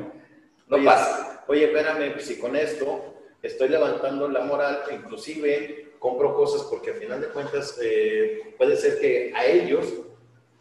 [0.67, 1.43] No pasa.
[1.47, 6.97] Oye, espérame, pues, si con esto estoy levantando la moral, inclusive compro cosas porque al
[6.97, 9.85] final de cuentas eh, puede ser que a ellos,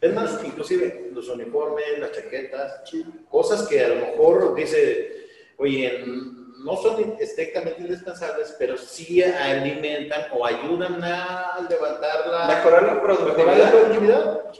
[0.01, 2.83] es más, inclusive los uniformes, las chaquetas,
[3.31, 6.05] cosas que a lo mejor dice, oye,
[6.65, 14.53] no son estrictamente indispensables, pero sí alimentan o ayudan a levantar la, mejorar la productividad.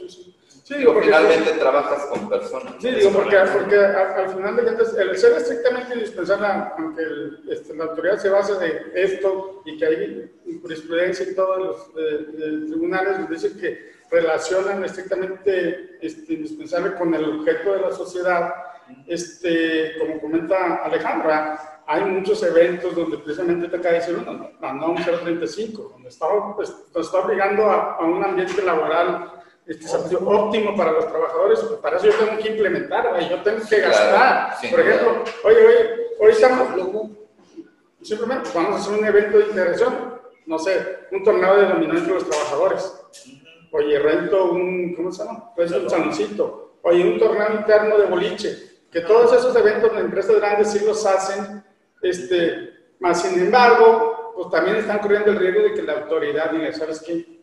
[0.63, 2.75] Sí, digo, porque finalmente trabajas con personas.
[2.79, 7.03] Sí, digo, porque, porque al, final de cuentas, el ser estrictamente indispensable, aunque
[7.49, 11.93] este, la autoridad se basa de esto y que hay jurisprudencia y todos los
[12.67, 18.53] tribunales nos dicen que relacionan estrictamente este, indispensable con el objeto de la sociedad,
[19.07, 24.71] este, como comenta Alejandra, hay muchos eventos donde precisamente te acaba de decir uno, la
[24.71, 26.25] NOM 035, donde está,
[26.55, 29.29] pues, está obligando a, un ambiente laboral
[29.65, 34.55] este, óptimo para los trabajadores, para eso yo tengo que implementar, yo tengo que gastar.
[34.69, 35.89] Por ejemplo, oye, oye,
[36.21, 36.69] hoy estamos,
[38.01, 42.13] simplemente vamos a hacer un evento de integración, no sé, un torneo de dominó entre
[42.13, 43.03] los trabajadores.
[43.73, 45.53] Oye, rento un, ¿cómo se llama?
[45.53, 46.77] Pues un saloncito.
[46.83, 48.71] Oye, un torneo interno de boliche.
[48.89, 51.63] Que todos esos eventos de empresas grandes sí los hacen,
[52.01, 56.71] este, más sin embargo, pues también están corriendo el riesgo de que la autoridad diga,
[56.73, 57.41] ¿sabes qué?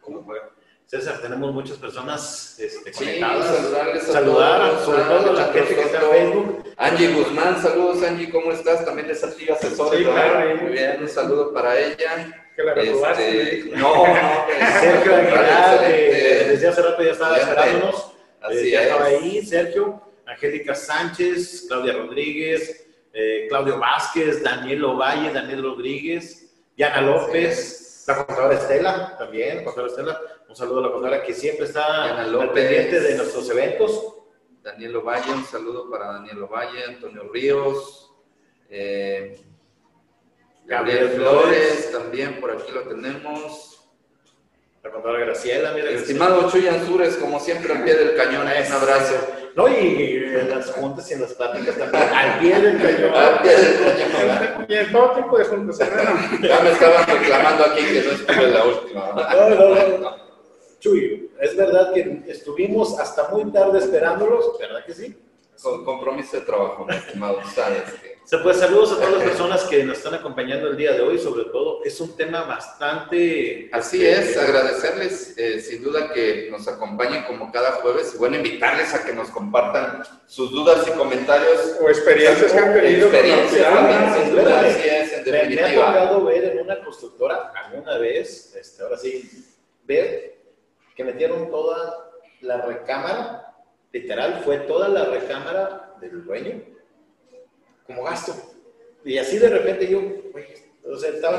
[0.00, 0.38] ¿Cómo fue?
[0.86, 3.56] César, tenemos muchas personas este, conectadas.
[3.56, 6.64] saludarles a Saludar, todos, sobre todo a la gente que está en Facebook.
[6.76, 8.84] Angie Guzmán, saludos Angie, ¿cómo estás?
[8.84, 9.98] También es activa asesora.
[9.98, 12.44] Sí, claro, muy bien, un saludo para ella.
[12.54, 14.46] Que la este, No, no,
[14.80, 18.12] Sergio Aguilar, desde hace rato ya estaba esperándonos.
[18.40, 22.85] Así ya estaba ahí, Sergio, Angélica Sánchez, Claudia Rodríguez,
[23.18, 30.20] eh, Claudio Vázquez, Daniel Ovalle, Daniel Rodríguez, Yana López, la contadora Estela, también, contadora Estela
[30.48, 34.16] un saludo a la contadora que siempre está al pendiente de nuestros eventos.
[34.62, 38.12] Daniel Ovalle, un saludo para Daniel Ovalle, Antonio Ríos,
[38.68, 39.40] eh,
[40.66, 43.88] Gabriel, Flores, también por aquí lo tenemos.
[44.82, 45.90] La contadora Graciela, mira.
[45.90, 49.45] Estimado Chuy Ansures, como siempre al pie del cañón, un abrazo.
[49.56, 53.14] No, y en las juntas y en las pláticas también, al pie del cañón.
[53.14, 54.66] Al pie del cañón.
[54.68, 55.78] Y en todo tipo de juntas.
[55.78, 59.12] ya me estaban reclamando aquí que no estuve la última.
[59.14, 59.98] no, no.
[59.98, 60.26] no.
[60.78, 65.16] Chuy, es verdad que estuvimos hasta muy tarde esperándolos, ¿verdad que sí?
[65.62, 67.82] Con compromiso de trabajo, estimado, sabes
[68.42, 71.44] Pues saludos a todas las personas que nos están acompañando el día de hoy, sobre
[71.46, 73.70] todo es un tema bastante...
[73.72, 78.94] Así es, agradecerles eh, sin duda que nos acompañen como cada jueves y bueno, invitarles
[78.94, 81.76] a que nos compartan sus dudas y comentarios.
[81.80, 83.08] O experiencias que han tenido.
[83.08, 85.68] Experiencias también, sin duda, así es, en definitiva.
[85.68, 89.30] Me, me ha tocado ver en una constructora alguna vez, este, ahora sí,
[89.84, 90.36] ver
[90.96, 93.45] que metieron toda la recámara,
[94.00, 96.62] literal, fue toda la recámara del dueño
[97.86, 98.34] como gasto.
[99.04, 100.00] Y así de repente yo,
[100.84, 101.38] o sea, estaba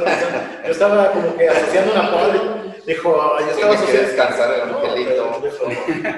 [0.65, 2.39] yo estaba como que asociando una pobre,
[2.85, 4.07] dijo, yo estaba asociando.
[4.07, 5.41] descansar el angelito.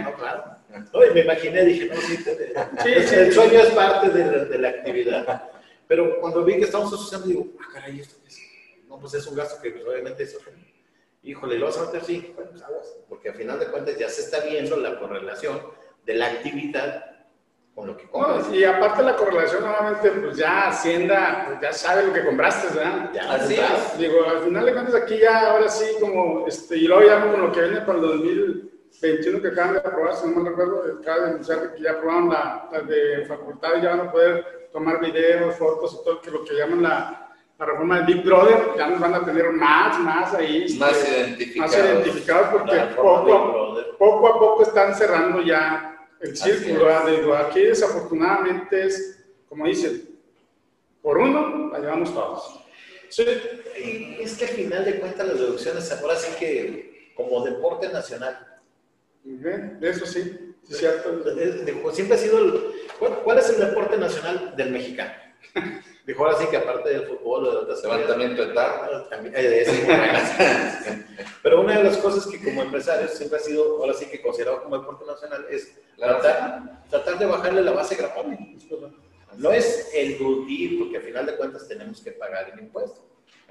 [0.03, 0.43] No, claro.
[0.93, 4.57] No, y me imaginé, dije, no, sí, sí, el sueño es parte de la, de
[4.59, 5.49] la, actividad.
[5.87, 8.39] Pero cuando vi que estamos asociando, digo, ah, caray, esto es,
[8.87, 10.37] no, pues es un gasto que pues, obviamente es
[11.23, 12.63] híjole, lo vas a meter sí, bueno, pues
[13.09, 15.59] porque al final de cuentas ya se está viendo la correlación
[16.09, 17.05] de la actividad
[17.75, 18.51] con lo que compras.
[18.51, 23.11] y aparte la correlación, nuevamente, pues ya Hacienda, pues ya sabe lo que compraste, ¿verdad?
[23.13, 23.97] Ya, Así es.
[23.99, 27.39] Digo, al final de cuentas aquí ya, ahora sí, como, este, y luego ya con
[27.39, 31.19] lo que viene para el 2021 que acaban de aprobar, si no me recuerdo, acaba
[31.19, 35.55] de anunciar que ya aprobaron la, la de facultades, ya van a poder tomar videos,
[35.55, 39.01] fotos y todo, que lo que llaman la la reforma del Big Brother, ya nos
[39.01, 40.63] van a tener más, más ahí.
[40.63, 41.71] Este, más identificados.
[41.71, 42.75] Más identificados porque
[43.97, 45.88] poco a, poco están cerrando ya
[46.21, 47.09] el círculo.
[47.09, 50.09] Digo, aquí desafortunadamente es, como dicen,
[51.01, 52.59] por uno la llevamos todos.
[53.09, 53.25] Sí,
[54.19, 58.45] es que al final de cuentas las deducciones ahora sí que como deporte nacional.
[59.81, 61.23] Eso sí, es cierto.
[61.91, 62.61] Siempre ha sido el,
[63.23, 65.13] ¿cuál es el deporte nacional del mexicano?
[66.09, 68.53] Dijo ahora sí que aparte del fútbol o de otras Levantamiento de
[69.11, 71.05] también eh,
[71.43, 74.63] Pero una de las cosas que como empresarios siempre ha sido, ahora sí que considerado
[74.63, 78.39] como deporte nacional, es tratar, tratar de bajarle la base grabable.
[79.37, 83.01] No es el brutir, porque al final de cuentas tenemos que pagar el impuesto.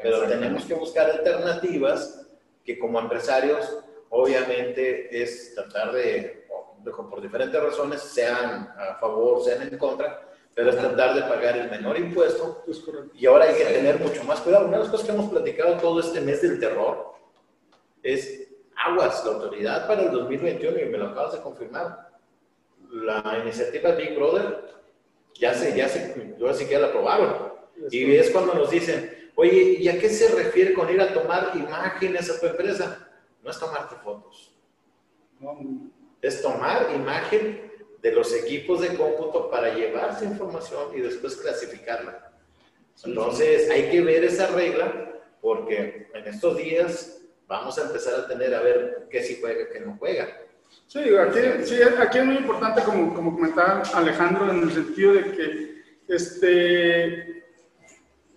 [0.03, 2.27] Pero tenemos que buscar alternativas
[2.65, 6.49] que como empresarios, obviamente, es tratar de,
[6.83, 10.28] por diferentes razones, sean a favor, sean en contra,
[10.59, 12.65] pero es tratar de pagar el menor impuesto.
[13.15, 14.67] Y ahora hay que tener mucho más cuidado.
[14.67, 17.15] Una de las cosas que hemos platicado todo este mes del terror
[18.03, 22.11] es aguas, la autoridad para el 2021, y me lo acabas de confirmar.
[22.91, 24.75] La iniciativa Big Brother
[25.35, 27.53] ya se, ya se, yo así que la aprobaron.
[27.93, 31.53] Y es cuando nos dicen, oye, ¿y a qué se refiere con ir a tomar
[31.55, 33.09] imágenes a tu empresa?
[33.45, 34.53] No es tomarte fotos.
[36.21, 37.68] Es tomar imagen
[38.03, 42.33] de los equipos de cómputo para llevar esa información y después clasificarla.
[43.05, 48.55] Entonces, hay que ver esa regla porque en estos días vamos a empezar a tener
[48.55, 50.29] a ver qué sí juega, qué no juega.
[50.87, 55.33] Sí, aquí, sí, aquí es muy importante, como, como comentaba Alejandro, en el sentido de
[55.33, 55.79] que
[56.09, 57.45] este,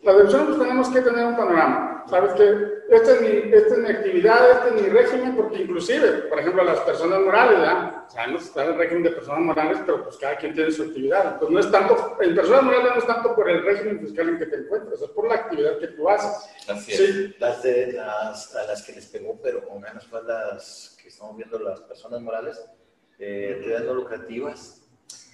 [0.04, 1.91] la deducción pues tenemos que tener un panorama.
[2.10, 6.12] Sabes que esta es, mi, esta es mi actividad, este es mi régimen, porque inclusive,
[6.30, 8.06] por ejemplo, las personas morales, ¿verdad?
[8.10, 11.40] Sabemos está en el régimen de personas morales, pero pues cada quien tiene su actividad.
[11.40, 14.40] Pues no es tanto, en personas morales no es tanto por el régimen fiscal en
[14.40, 16.50] que te encuentras, es por la actividad que tú haces.
[16.68, 16.98] Así es.
[16.98, 17.36] Sí.
[17.40, 21.38] Las, de, las a las que les pegó, pero con ganas fue las que estamos
[21.38, 22.62] viendo las personas morales,
[23.20, 24.81] eh, no lucrativas.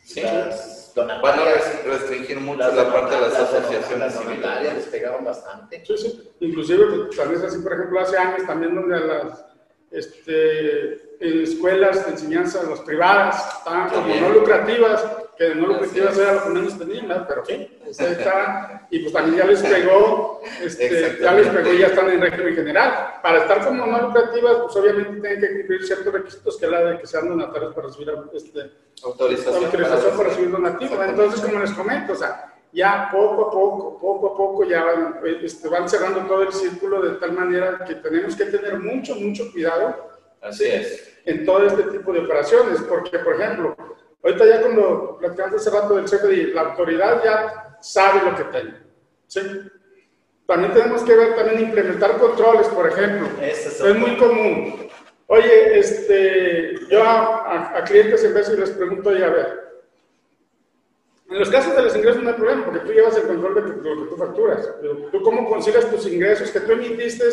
[0.08, 0.22] Sí.
[0.22, 1.44] Las Van a
[1.86, 4.74] restringir mucho la parte de las, asociaciones civiles.
[4.74, 5.86] les pegaban bastante.
[5.86, 6.32] Sí, sí.
[6.40, 9.46] Inclusive, pues, tal vez así, por ejemplo, hace años también donde las
[9.92, 15.06] este, escuelas de enseñanza, las privadas, estaban como no lucrativas,
[15.38, 18.28] que no lucrativas era lo que menos tenían, pero sí, pues
[18.90, 22.56] y pues también ya les pegó, este, ya les pegó y ya están en régimen
[22.56, 23.20] general.
[23.22, 26.84] Para estar como no lucrativas, pues obviamente tienen que cumplir ciertos requisitos, que es la
[26.84, 28.72] de que sean donatarios para recibir este,
[29.04, 31.00] autorización, autorización para, recibir donativos.
[31.08, 35.20] Entonces, como les comento, o sea, ya poco a poco, poco a poco ya van,
[35.42, 39.52] este, van cerrando todo el círculo de tal manera que tenemos que tener mucho, mucho
[39.52, 41.18] cuidado Así es.
[41.26, 43.76] En todo este tipo de operaciones, porque, por ejemplo,
[44.24, 48.74] ahorita ya cuando platicamos hace rato del CFDI, la autoridad ya sabe lo que tiene.
[49.28, 49.42] ¿sí?
[50.46, 53.30] También tenemos que ver, también implementar controles, por ejemplo.
[53.42, 54.90] es, muy común.
[55.28, 59.68] Oye, este, yo a, clientes en vez les pregunto, oye, a ver,
[61.30, 63.62] en los casos de los ingresos no hay problema, porque tú llevas el control de,
[63.62, 64.70] lo que tú facturas.
[65.12, 67.26] ¿Tú cómo concilias tus ingresos que tú emitiste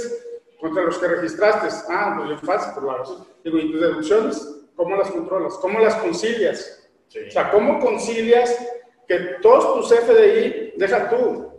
[0.65, 1.69] contra los que registraste.
[1.91, 3.27] Ah, pues bien fácil, por la razón.
[3.45, 4.65] Digo, ¿y tus deducciones?
[4.75, 5.55] ¿Cómo las controlas?
[5.61, 6.89] ¿Cómo las concilias?
[7.09, 8.59] O sea, ¿cómo concilias
[9.07, 11.53] que todos tus FDI, deja tú,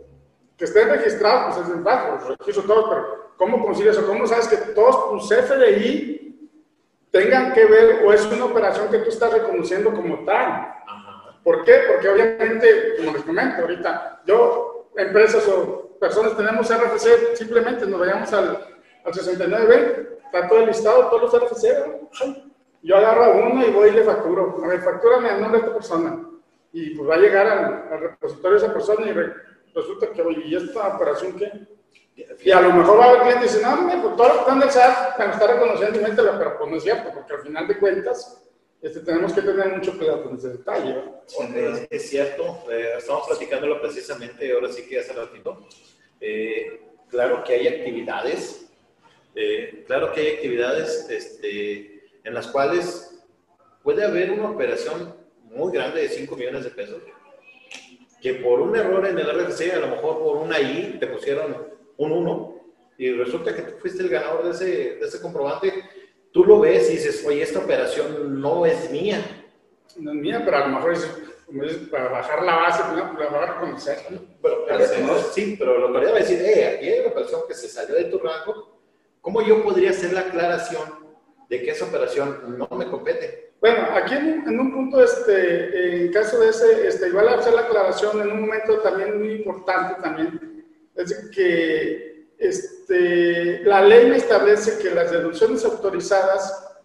[0.56, 4.56] que estén registrados, pues es los registro todos, pero ¿cómo concilias o cómo sabes que
[4.72, 6.50] todos tus FDI
[7.10, 10.74] tengan que ver o es una operación que tú estás reconociendo como tal?
[11.44, 11.82] ¿Por qué?
[11.86, 18.32] Porque obviamente, como les comento ahorita, yo, empresas o personas tenemos RFC, simplemente nos vayamos
[18.32, 18.66] al,
[19.04, 22.46] al 69, está todo el listado, todos los RFC.
[22.82, 24.60] Yo agarro uno y voy y le facturo.
[24.64, 26.25] A ver, factúrame el nombre de esta persona.
[26.76, 30.56] Y pues va a llegar al, repositorio de esa persona y resulta que, oye, ¿y
[30.56, 31.50] esta operación qué?
[32.44, 34.34] Y a lo mejor va a haber cliente y dice, no, me, pues todo lo
[34.34, 36.82] que está en el SAT me lo está reconociendo y mételo, pero pues no es
[36.82, 38.46] cierto, porque al final de cuentas
[38.82, 41.02] este, tenemos que tener mucho cuidado con ese detalle.
[41.88, 45.66] es, cierto, eh, estamos platicándolo precisamente ahora sí que hace ratito.
[46.20, 48.66] Eh, claro que hay actividades
[49.38, 53.22] eh, claro que hay actividades este, en las cuales
[53.82, 55.14] puede haber una operación
[55.56, 57.02] muy grande de 5 millones de pesos,
[58.20, 61.68] que por un error en el RFC, a lo mejor por una I, te pusieron
[61.96, 62.56] un 1,
[62.98, 65.72] y resulta que tú fuiste el ganador de ese, de ese comprobante,
[66.32, 69.44] tú lo ves y dices, oye, esta operación no es mía.
[69.96, 71.06] No es mía, pero a lo mejor es,
[71.90, 73.98] para bajar la base, no, pues la vas a reconocer.
[74.42, 77.68] Pero, sí, pero lo que voy a decir, eh, aquí hay una operación que se
[77.68, 78.76] salió de tu rango,
[79.26, 80.88] ¿Cómo yo podría hacer la aclaración
[81.48, 83.45] de que esa operación no me compete?
[83.66, 88.20] Bueno, aquí en, un punto, este, en caso de ese, este, igual hacer la aclaración
[88.20, 90.64] en un momento también muy importante también,
[90.94, 96.76] es que este, la ley me establece que las deducciones autorizadas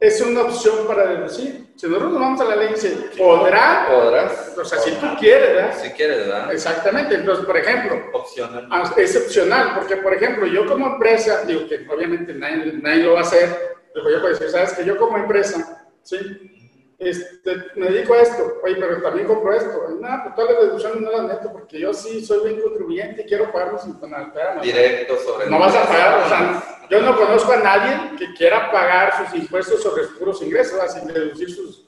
[0.00, 1.68] es una opción para deducir.
[1.76, 5.54] Si nosotros nos vamos a la ley, dice, podrá, podrás, o sea, si tú quieres,
[5.54, 5.78] ¿verdad?
[5.80, 6.52] Si quieres, ¿verdad?
[6.52, 8.66] Exactamente, entonces, por ejemplo, opcional.
[8.72, 13.12] Ah, es opcional, porque, por ejemplo, yo como empresa, digo que obviamente nadie, nadie lo
[13.12, 14.72] va a hacer, pero yo puedo decir, ¿sabes?
[14.72, 16.58] Que yo como empresa, ¿sí?
[16.98, 19.88] este, me dedico a esto, oye, pero también compro esto.
[20.00, 23.24] No, pues todas las deducciones no las meto porque yo sí soy bien contribuyente y
[23.24, 24.60] quiero pagar sin penalidad.
[24.60, 28.72] Directo sobre No vas a pagar, o sea, yo no conozco a nadie que quiera
[28.72, 31.87] pagar sus impuestos sobre sus puros ingresos, sin deducir sus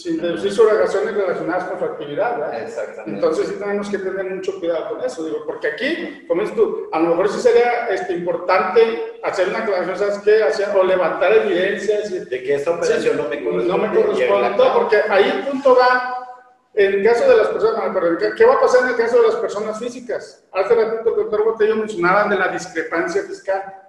[0.00, 2.38] sin deducir sus obligaciones relacionadas con su actividad.
[2.38, 2.62] ¿verdad?
[2.62, 3.10] Exactamente.
[3.10, 6.88] Entonces sí tenemos que tener mucho cuidado con eso, digo, porque aquí, como dices tú,
[6.90, 10.42] a lo mejor sí sería este, importante hacer una aclaración, ¿sabes qué?
[10.74, 12.10] O levantar evidencias.
[12.10, 13.66] de que esta operación no me corresponde.
[13.66, 16.28] No me corresponde, todo, porque ahí el punto va,
[16.74, 17.96] en el caso de las personas,
[18.36, 20.44] ¿qué va a pasar en el caso de las personas físicas?
[20.52, 23.79] Hace ratito el doctor Botello mencionaba de la discrepancia fiscal.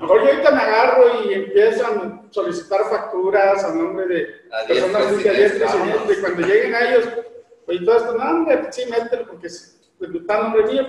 [0.00, 4.26] Mejor yo ahorita me agarro y empiezo a solicitar facturas a nombre de
[4.66, 5.74] personas físicas
[6.08, 7.08] y cuando lleguen a ellos,
[7.66, 10.86] pues todo esto, no, hombre, sí, mételo porque está a nombre mío.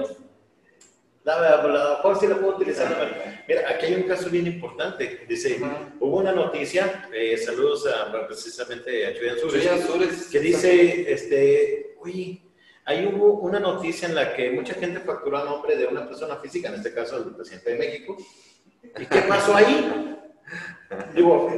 [1.26, 3.44] A lo mejor sí lo puedo utilizar.
[3.48, 5.26] Mira, aquí hay un caso bien importante.
[5.28, 5.60] Dice,
[6.00, 12.42] hubo una noticia, eh, saludos a, precisamente a Chuyan Sures, que dice, este, uy,
[12.86, 16.38] ahí hubo una noticia en la que mucha gente facturó a nombre de una persona
[16.38, 18.18] física, en este caso el presidente de México,
[18.84, 20.18] ¿Y qué pasó ahí?
[21.14, 21.50] Digo,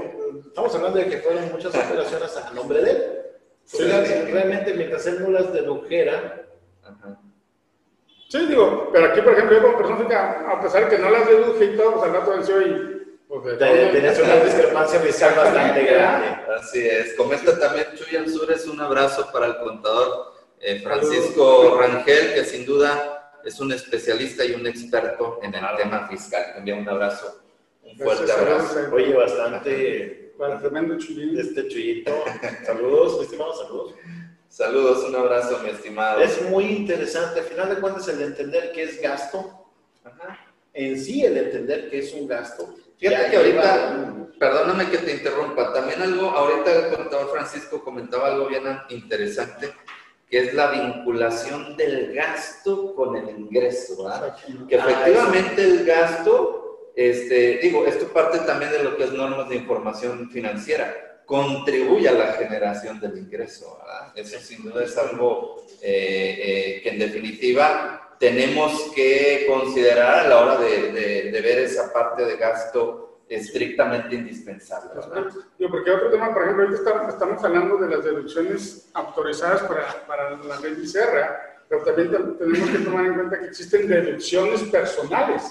[0.48, 3.22] estamos hablando de que fueron muchas operaciones a nombre de él.
[3.64, 6.46] Sí, realmente, mientras él no las dedujera.
[8.28, 11.10] Sí, digo, pero aquí, por ejemplo, yo como persona que a pesar de que no
[11.10, 12.98] las deduje y todo, pues al rato venció y.
[13.28, 16.28] Pues, Tenías una discrepancia fiscal bastante grande.
[16.54, 17.14] Así es.
[17.14, 23.21] Comenta también Chuyan Sures un abrazo para el contador eh, Francisco Rangel, que sin duda
[23.44, 26.54] es un especialista y un experto en el tema fiscal.
[26.58, 27.42] Envía un abrazo,
[27.84, 28.90] un fuerte abrazo.
[28.94, 31.40] Oye, bastante, Para tremendo Chuyín.
[31.40, 32.24] Este Chuyito.
[32.66, 33.96] Saludos, estimados, saludos.
[34.48, 36.20] Saludos, un abrazo, mi estimado.
[36.20, 39.66] Es muy interesante, al final de cuentas, el entender qué es gasto.
[40.74, 42.76] En sí, el entender qué es un gasto.
[42.98, 48.48] Fíjate que ahorita, perdóname que te interrumpa, también algo, ahorita el contador Francisco comentaba algo
[48.48, 49.74] bien interesante,
[50.32, 54.38] que es la vinculación del gasto con el ingreso, ¿verdad?
[54.70, 59.50] Que ah, efectivamente el gasto, este, digo, esto parte también de lo que es normas
[59.50, 63.78] de información financiera contribuye a la generación del ingreso.
[63.80, 64.14] ¿verdad?
[64.16, 70.40] Eso sin duda es algo eh, eh, que en definitiva tenemos que considerar a la
[70.40, 74.90] hora de, de, ver esa parte de gasto estrictamente indispensable.
[74.94, 75.32] ¿verdad?
[75.58, 80.32] Yo, porque otro tema, por ejemplo, ahorita estamos hablando de las deducciones autorizadas para, para
[80.32, 85.44] la ley ICR, pero también tenemos que tomar en cuenta que existen deducciones personales.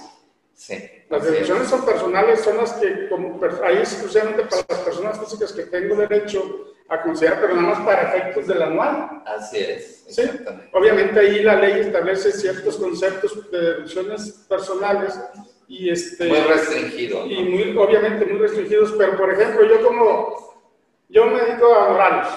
[0.55, 0.79] Sí.
[1.09, 5.63] Las deducciones son personales, son las que, como, ahí exclusivamente para las personas físicas que
[5.63, 9.23] tengo derecho a considerar, pero nada más para efectos del anual.
[9.25, 10.05] Así es.
[10.09, 10.23] Sí.
[10.73, 15.19] Obviamente ahí la ley establece ciertos conceptos de deducciones personales
[15.71, 16.27] y este...
[16.27, 17.27] Muy restringido.
[17.27, 20.59] Y muy, obviamente muy restringidos, pero por ejemplo, yo como,
[21.09, 22.29] yo me dedico a honorarios.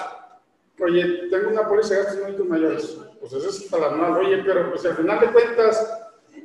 [0.80, 2.96] Oye, tengo una póliza de gastos médicos mayores.
[3.18, 4.24] Pues eso es para el anual.
[4.24, 6.00] Oye, pero pues al final de cuentas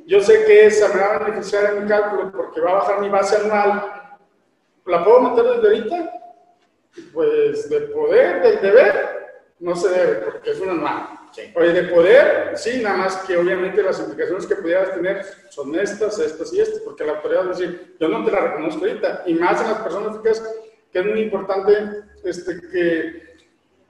[0.08, 3.02] yo sé que esa me va a beneficiar en mi cálculo porque va a bajar
[3.02, 4.18] mi base anual.
[4.88, 6.14] ¿La puedo meter desde ahorita?
[7.14, 11.19] Pues de poder, del deber, no se debe porque es un anual.
[11.56, 16.20] Oye, de poder, sí, nada más que obviamente las implicaciones que pudieras tener son estas,
[16.20, 19.24] estas y estas, porque la autoridad va a decir, yo no te la reconozco ahorita,
[19.26, 21.74] y más en las personas que es muy importante
[22.24, 23.30] este, que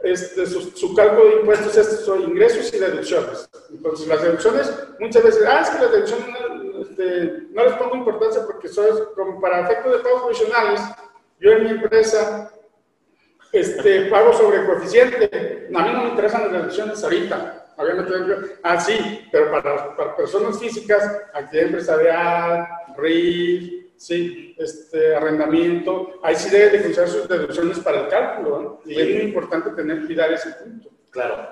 [0.02, 3.50] este, su, cálculo de impuestos es son ingresos y deducciones.
[3.70, 6.28] Entonces, las deducciones, muchas veces, ah, es que las deducciones
[6.82, 8.86] este, no les pongo importancia porque son
[9.16, 10.82] como para efectos de pagos provisionales.
[11.40, 12.54] Yo en mi empresa
[13.52, 15.70] este, pago sobre coeficiente.
[15.74, 17.56] A mí no me interesan las deducciones ahorita.
[18.64, 26.50] Ah, sí, pero para, para personas físicas, actividad empresarial, RIF, Sí, este, arrendamiento, ahí sí
[26.50, 28.82] debe de considerar sus deducciones para el cálculo, ¿no?
[28.86, 30.90] Y es muy importante tener cuidar ese punto.
[31.10, 31.50] Claro.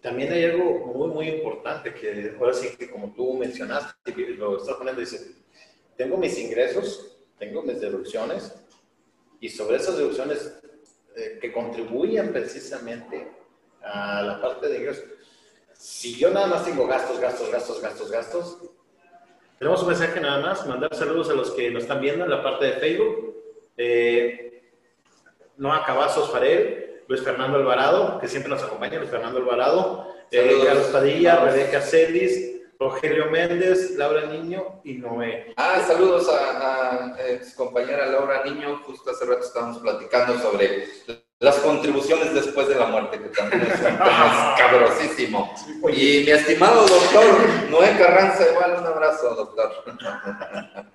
[0.00, 4.76] También hay algo muy, muy importante que ahora sí que como tú mencionaste, lo estás
[4.76, 5.34] poniendo, dice,
[5.96, 8.54] tengo mis ingresos, tengo mis deducciones,
[9.40, 10.60] y sobre esas deducciones
[11.16, 13.28] eh, que contribuyen precisamente
[13.82, 15.04] a la parte de ingresos,
[15.74, 18.58] si yo nada más tengo gastos, gastos, gastos, gastos, gastos,
[19.58, 22.42] tenemos un mensaje nada más, mandar saludos a los que nos están viendo en la
[22.42, 23.36] parte de Facebook.
[23.76, 24.72] Eh,
[25.56, 30.86] Noah Cavazos Farel, Luis Fernando Alvarado, que siempre nos acompaña, Luis Fernando Alvarado, eh, Carlos
[30.86, 32.51] Padilla, Rebeca Celis,
[32.82, 35.54] Rogelio Méndez, Laura Niño y Noé.
[35.56, 37.16] Ah, saludos a, a,
[37.56, 40.88] compañera Laura Niño, justo hace rato estábamos platicando sobre
[41.38, 45.54] las contribuciones después de la muerte, que también es un tema cabrosísimo.
[45.92, 47.24] Y mi estimado doctor
[47.70, 49.84] Noé Carranza, igual un abrazo, doctor.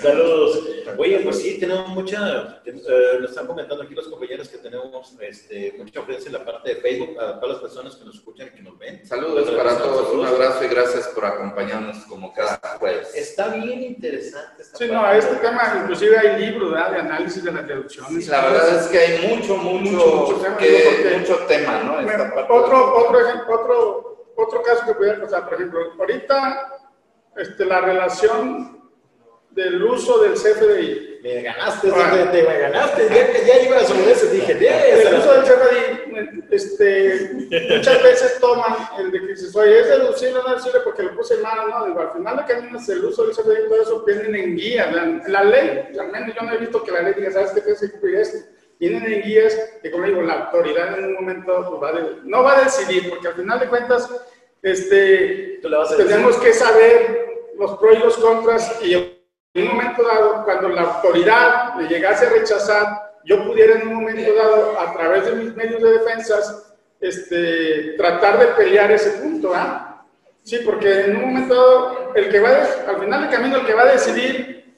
[0.00, 0.68] Saludos.
[0.98, 2.72] Oye, pues sí, tenemos mucha, eh,
[3.20, 6.80] nos están comentando aquí los compañeros que tenemos este, mucha audiencia en la parte de
[6.80, 9.06] Facebook, a todas las personas que nos escuchan y que nos ven.
[9.06, 13.14] Saludos para todos, un abrazo y gracias por acompañarnos como cada jueves.
[13.14, 14.62] Está bien interesante.
[14.62, 18.28] Esta sí, no, este tema, inclusive hay libros de análisis de las deducciones.
[18.28, 22.54] la verdad es que hay mucho, mucho, mucho, tema, que, mucho tema ¿no?
[22.54, 26.90] otro, otro, ejemplo, otro, otro caso que pudiera pasar, por ejemplo, ahorita
[27.36, 28.77] este, la relación
[29.50, 31.20] del uso del CFDI.
[31.22, 32.30] Me ganaste, ah.
[32.30, 33.08] te, me ganaste.
[33.08, 37.30] Ya, ya iba sobre eso, dije, el uso del CFDI, este,
[37.76, 41.16] muchas veces toman el de que dices, oye, es deducible o no deducible porque lo
[41.16, 44.34] puse mal, no, digo, al final de caminos el uso del CFDI, todo eso vienen
[44.34, 44.90] en guía.
[44.92, 47.80] La, la ley, realmente yo no he visto que la ley diga, ¿sabes qué tienes
[47.80, 48.38] que cumplir esto?
[48.78, 52.58] Vienen en guías que, como digo, la autoridad en un momento pues, va no va
[52.58, 54.08] a decidir, porque al final de cuentas,
[54.62, 55.60] este,
[55.96, 57.28] tenemos que saber
[57.58, 59.17] los pros y los contras y
[59.60, 63.94] en un momento dado, cuando la autoridad le llegase a rechazar, yo pudiera en un
[63.94, 69.52] momento dado, a través de mis medios de defensas, este, tratar de pelear ese punto,
[69.54, 70.04] ¿ah?
[70.42, 72.50] Sí, porque en un momento dado, el que va,
[72.88, 74.74] al final del camino, el que va a decidir,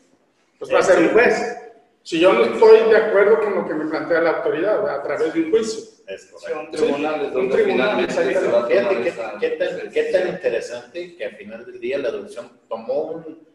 [0.58, 1.56] pues va a ser un juez.
[2.02, 5.32] Si yo no estoy de acuerdo con lo que me plantea la autoridad, a través
[5.32, 5.84] de un juicio.
[6.06, 8.10] Es un tribunal, un tribunal.
[8.10, 9.38] Fíjate qué, tan,
[9.92, 13.49] qué tan interesante que al final del día la deducción tomó un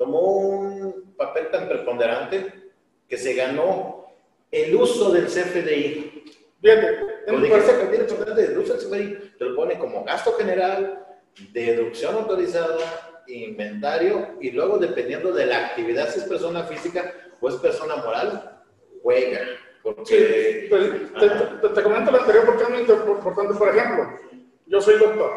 [0.00, 2.70] tomó un papel tan preponderante
[3.06, 4.06] que se ganó
[4.50, 6.24] el uso del CFDI.
[6.58, 11.06] Fíjate, lo importante el uso del CFDI, te lo pone como gasto general,
[11.52, 17.56] deducción autorizada, inventario, y luego dependiendo de la actividad, si es persona física o es
[17.56, 18.62] persona moral,
[19.02, 19.40] juega.
[19.82, 20.66] Porque...
[20.70, 23.52] Pues, te, comento lo anterior porque es muy importante.
[23.52, 24.18] Por ejemplo,
[24.64, 25.30] yo soy doctor.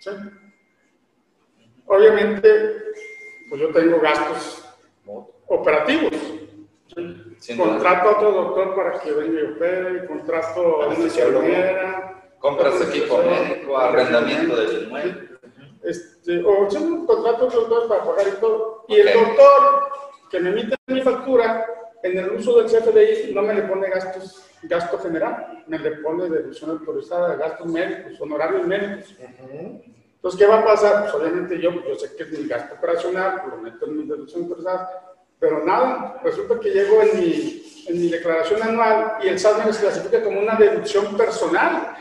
[0.00, 0.10] ¿sí?
[1.86, 2.84] Obviamente,
[3.48, 4.64] pues yo tengo gastos
[5.46, 6.12] operativos.
[7.56, 12.10] Contrato a otro doctor para que venga y opere, contrato a una enfermera.
[12.38, 15.28] Compras equipo médico, arrendamiento del inmueble.
[15.82, 18.84] Este, o yo un contrato a otro doctor para pagar y todo.
[18.88, 19.88] Y el doctor
[20.30, 21.66] que me emite mi factura,
[22.02, 26.28] en el uso del CFDI no me le pone gastos, gasto general, me le pone
[26.28, 29.14] deducción autorizada, gastos médicos, honorarios médicos.
[30.24, 31.02] Entonces, ¿qué va a pasar?
[31.02, 34.44] Pues obviamente yo, yo sé que es mi gasto operacional, lo meto en mi deducción
[34.44, 39.58] autorizada, pero nada, resulta que llego en mi, en mi declaración anual y el SAT
[39.58, 41.94] me clasifica como una deducción personal.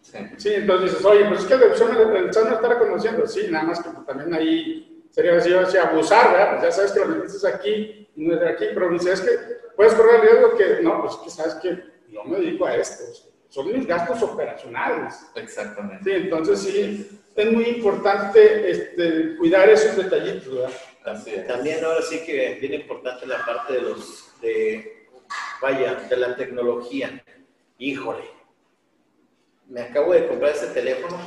[0.00, 0.54] Sí.
[0.54, 3.26] entonces dices, oye, pues es que la deducción el SAT no está reconociendo.
[3.26, 6.50] Sí, nada más que también ahí sería así, así abusar, ¿verdad?
[6.52, 9.30] Pues ya sabes que lo metiste aquí no es de aquí, pero dices, es que
[9.76, 13.04] puedes correr el riesgo que, no, pues que sabes que yo me dedico a esto,
[13.50, 15.26] son mis gastos operacionales.
[15.34, 16.04] Exactamente.
[16.04, 21.46] Sí, entonces sí, es muy importante este, cuidar esos detallitos, ¿verdad?
[21.48, 25.08] También ahora sí que viene importante la parte de los, de,
[25.60, 27.22] vaya, de la tecnología.
[27.78, 28.24] Híjole,
[29.68, 31.18] me acabo de comprar este teléfono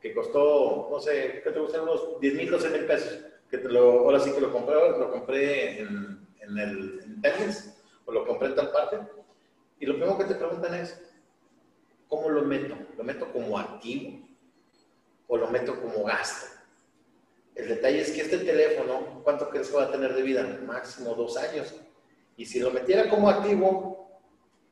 [0.00, 1.82] que costó, no sé, ¿qué te gustan?
[1.82, 3.18] Unos 10 mil, 12 mil pesos.
[3.50, 7.54] Que te lo, ahora sí que lo compré, lo compré en, en el en
[8.04, 8.98] o lo compré en tal parte.
[9.80, 11.07] Y lo primero que te preguntan es,
[12.08, 12.74] ¿cómo lo meto?
[12.96, 14.18] ¿Lo meto como activo
[15.26, 16.46] o lo meto como gasto?
[17.54, 20.60] El detalle es que este teléfono, ¿cuánto crees que va a tener de vida?
[20.64, 21.74] Máximo dos años.
[22.36, 24.20] Y si lo metiera como activo,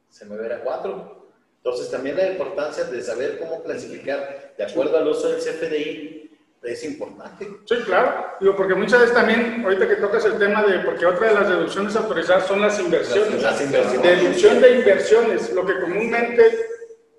[0.08, 1.26] se me verá cuatro.
[1.56, 6.30] Entonces también la importancia de saber cómo clasificar de acuerdo al uso del CFDI
[6.62, 7.48] es importante.
[7.64, 8.26] Sí, claro.
[8.40, 11.48] Digo, porque muchas veces también, ahorita que tocas el tema de, porque otra de las
[11.48, 13.42] deducciones autorizadas son las inversiones.
[13.42, 14.02] Las, inversiones.
[14.02, 16.65] Deducción de inversiones, lo que comúnmente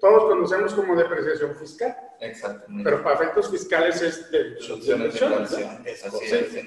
[0.08, 1.96] todos conocemos como depreciación fiscal.
[2.20, 2.84] Exactamente.
[2.84, 4.60] Pero para efectos fiscales es de, de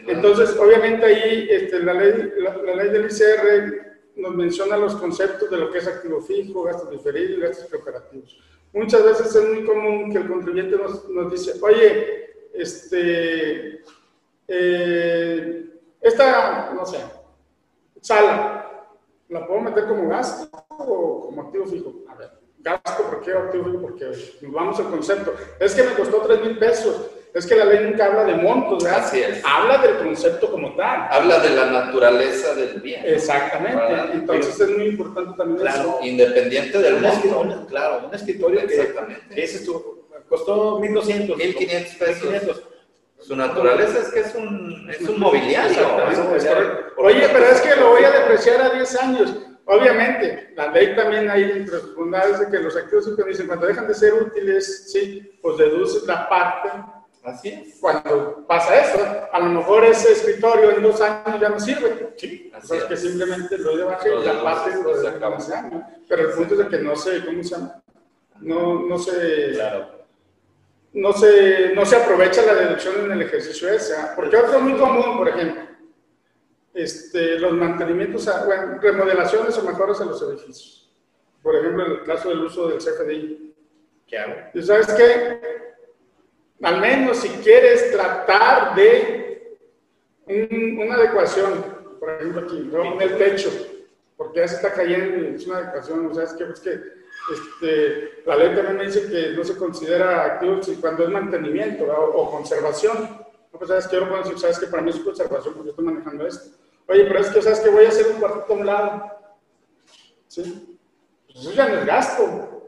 [0.07, 5.57] Entonces, obviamente ahí este, la, ley, la, ley del ICR nos menciona los conceptos de
[5.57, 8.39] lo que es activo fijo, gastos diferidos y gastos preoperativos.
[8.73, 13.83] Muchas veces es muy común que el contribuyente nos, nos dice, oye, este,
[14.47, 15.67] eh,
[16.01, 16.99] esta, no sé,
[18.01, 18.87] sala,
[19.29, 21.95] ¿la puedo meter como gasto o como activo fijo?
[22.09, 23.81] A ver, gasto, ¿por qué activo?
[23.81, 24.07] Porque
[24.41, 25.35] nos vamos al concepto.
[25.59, 27.11] Es que me costó 3 mil pesos.
[27.33, 29.05] Es que la ley nunca habla de montos, ¿verdad?
[29.05, 29.41] Así es.
[29.45, 31.07] Habla del concepto como tal.
[31.11, 33.03] Habla de la naturaleza del bien.
[33.05, 33.83] Exactamente.
[34.15, 37.67] Entonces es muy importante también claro, Independiente del monto.
[37.69, 39.33] claro, un escritorio Exactamente.
[39.33, 39.65] que, ese
[40.29, 41.37] costó 1.200.
[41.37, 42.63] 1.500 pesos.
[43.21, 45.87] Su naturaleza es que es un, es un mobiliario.
[46.97, 49.37] Oye, pero es que lo voy a depreciar a 10 años.
[49.67, 51.65] Obviamente, la ley también hay
[51.97, 56.29] bondades de que los activos dicen cuando dejan de ser útiles, sí, pues deduces la
[56.29, 56.69] parte.
[57.23, 57.79] Así es.
[57.81, 58.99] Cuando pasa eso,
[59.31, 62.15] a lo mejor ese escritorio en dos años ya no sirve.
[62.17, 62.85] Sí, así es.
[62.85, 65.85] que simplemente lo de y la parte lo.
[66.09, 67.83] Pero el punto es de que no se, ¿cómo se llama?
[68.41, 69.53] No, no se.
[69.53, 70.01] Claro.
[70.93, 73.95] No se, no se aprovecha la deducción en el ejercicio ese.
[73.95, 74.13] ¿ah?
[74.17, 75.63] Porque otro muy común, por ejemplo,
[76.75, 80.91] este, los mantenimientos, bueno, remodelaciones o mejoras en los edificios.
[81.43, 83.55] Por ejemplo, en el caso del uso del CFDI.
[84.07, 84.35] ¿Qué hago?
[84.55, 85.41] ¿Y sabes qué?
[86.63, 89.57] Al menos si quieres tratar de
[90.27, 91.65] una adecuación,
[91.99, 93.51] por ejemplo aquí, en el techo,
[94.17, 96.81] porque ya se está cayendo y es una adecuación, o sea, es que, es que
[97.33, 102.31] este, la ley también me dice que no se considera activo cuando es mantenimiento o,
[102.31, 103.20] conservación.
[103.53, 105.71] No, pues sabes que yo puedo decir, sabes que para mí es conservación porque yo
[105.71, 106.57] estoy manejando esto.
[106.87, 109.11] Oye, pero es que sabes que voy a hacer un cuartito a un lado.
[110.29, 110.79] ¿Sí?
[111.27, 112.61] Pues eso ya no es gasto.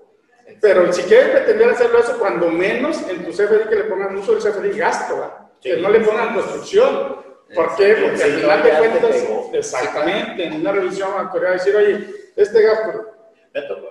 [0.60, 4.34] Pero si quieres pretender hacerlo eso, cuando menos en tu CFDI que le pongan uso
[4.34, 7.16] del CFDI gasto, que no le pongan construcción.
[7.54, 7.96] ¿Por qué?
[8.00, 9.16] Porque al final de cuentas,
[9.52, 12.06] exactamente, en una revisión va a decir, oye,
[12.36, 13.12] este gasto.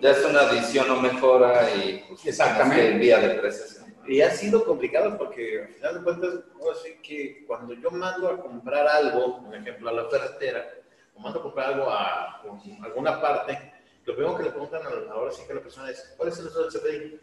[0.01, 2.97] Ya es una adición o mejora y pues, exactamente.
[2.97, 3.80] vía de precios.
[4.07, 6.33] Y ha sido complicado porque al final de cuentas,
[6.71, 10.67] así que cuando yo mando a comprar algo, por ejemplo, a la ferretera,
[11.15, 12.41] o mando a comprar algo a,
[12.83, 13.73] alguna parte,
[14.05, 14.81] lo primero que le preguntan
[15.11, 17.19] ahora sí que la persona es, ¿cuál es el uso del CPI?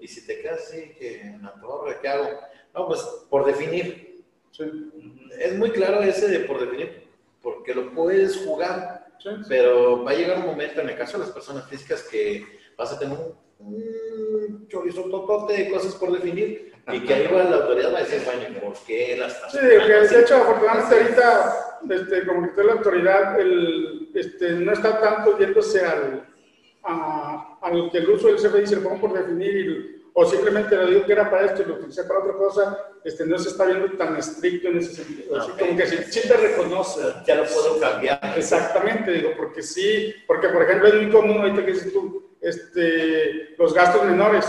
[0.00, 2.28] Y si te quedas así, que en la torre, ¿qué hago?
[2.74, 4.24] No, pues por definir.
[5.38, 7.08] Es muy claro ese de por definir,
[7.42, 9.08] porque lo puedes jugar,
[9.48, 12.46] pero va a llegar un momento, en el caso de las personas físicas, que
[12.76, 13.82] vas a tener un un
[14.72, 18.22] chorizo totote de cosas por definir y que ahí va la autoridad va a decir,
[18.24, 22.72] bueno, ¿por qué las Sí, que de hecho, afortunadamente ahorita, desde, como que está la
[22.72, 26.26] autoridad, el, este, no está tanto yéndose al,
[26.82, 30.76] a, a lo que el uso del CFDI se lo pongo por definir o simplemente
[30.76, 33.48] le digo que era para esto y lo utilicé para otra cosa, este, no se
[33.48, 35.40] está viendo tan estricto en ese sentido.
[35.40, 37.00] Así como que sí, te reconoce.
[37.26, 38.20] Ya lo puedo cambiar.
[38.36, 43.54] Exactamente, digo, porque sí, porque por ejemplo es muy común ahorita que dices tú, este,
[43.56, 44.46] los gastos menores.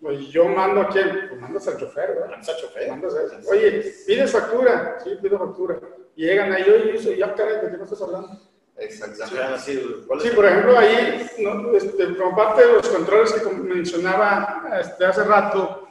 [0.00, 1.28] Pues yo mando a quién?
[1.28, 2.30] Pues mandas al chofer, ¿verdad?
[2.30, 2.88] Mandas al chofer.
[2.88, 5.78] Mandas a, oye, pides factura, sí, pido factura.
[6.16, 8.40] Y llegan ahí, oye, eso, ya caray, ¿de qué no estás hablando?
[8.80, 9.58] Exactamente.
[9.58, 11.76] Sí, por ejemplo, ahí, ¿no?
[11.76, 15.86] este, como parte de los controles que mencionaba este, hace rato,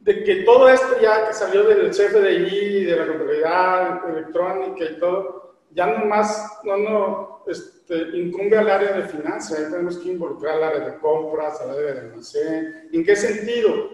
[0.00, 5.56] de que todo esto ya que salió del CFDI, de la contabilidad electrónica y todo,
[5.70, 7.79] ya no más, no, no, este,
[8.14, 12.00] incumbe al área de finanzas, tenemos que involucrar al área de compras, al área de
[12.00, 12.88] almacén.
[12.92, 13.90] ¿En qué sentido?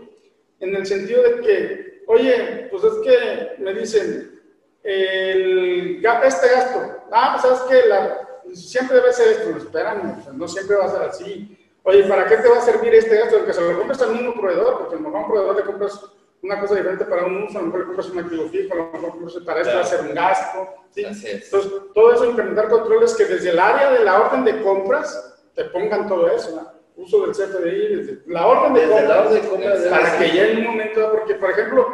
[0.60, 4.40] En el sentido de que, oye, pues es que me dicen,
[4.82, 10.76] el, este gasto, ah, pues sabes que siempre debe ser esto, no esperan, no siempre
[10.76, 11.58] va a ser así.
[11.82, 13.44] Oye, ¿para qué te va a servir este gasto?
[13.44, 16.00] Que se lo compres al mismo proveedor, porque lo mejor proveedor le compras
[16.42, 18.76] una cosa diferente para un uso, a lo mejor le compras un activo fijo, a
[18.76, 20.68] lo mejor para esto ser un gasto.
[20.90, 21.04] ¿sí?
[21.04, 21.50] Entonces,
[21.94, 26.06] todo eso, implementar controles que desde el área de la orden de compras te pongan
[26.06, 26.76] todo eso, ¿no?
[26.96, 30.46] uso del CFDI, desde la orden de compras, la orden de compras para que ya
[30.46, 31.86] en un momento, porque por ejemplo,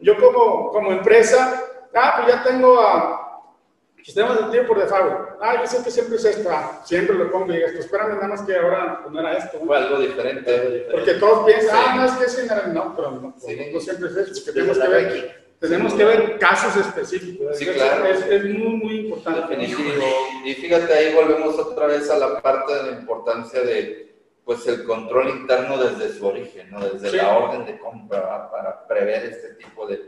[0.00, 3.29] yo como, como empresa, Ah, pues ya tengo a
[4.04, 5.30] sistemas de tiempo por default.
[5.40, 6.48] Ah, yo sé que siempre es esto.
[6.50, 7.80] Ah, siempre lo pongo y digo esto.
[7.80, 9.58] Espérame nada más que ahora pues, no era esto.
[9.64, 13.70] Fue algo diferente, Porque todos piensan, ah, no es que sí, no, pero no, sí.
[13.72, 14.32] no siempre es eso.
[14.44, 17.56] Porque tenemos que ver, tenemos que ver casos específicos.
[17.56, 18.06] Sí, claro.
[18.06, 19.54] Es, es, muy, muy importante.
[20.44, 24.10] Y, fíjate, ahí volvemos otra vez a la parte de la importancia de
[24.44, 26.80] pues el control interno desde su origen, ¿no?
[26.80, 30.00] desde la orden de compra, para prever este tipo de,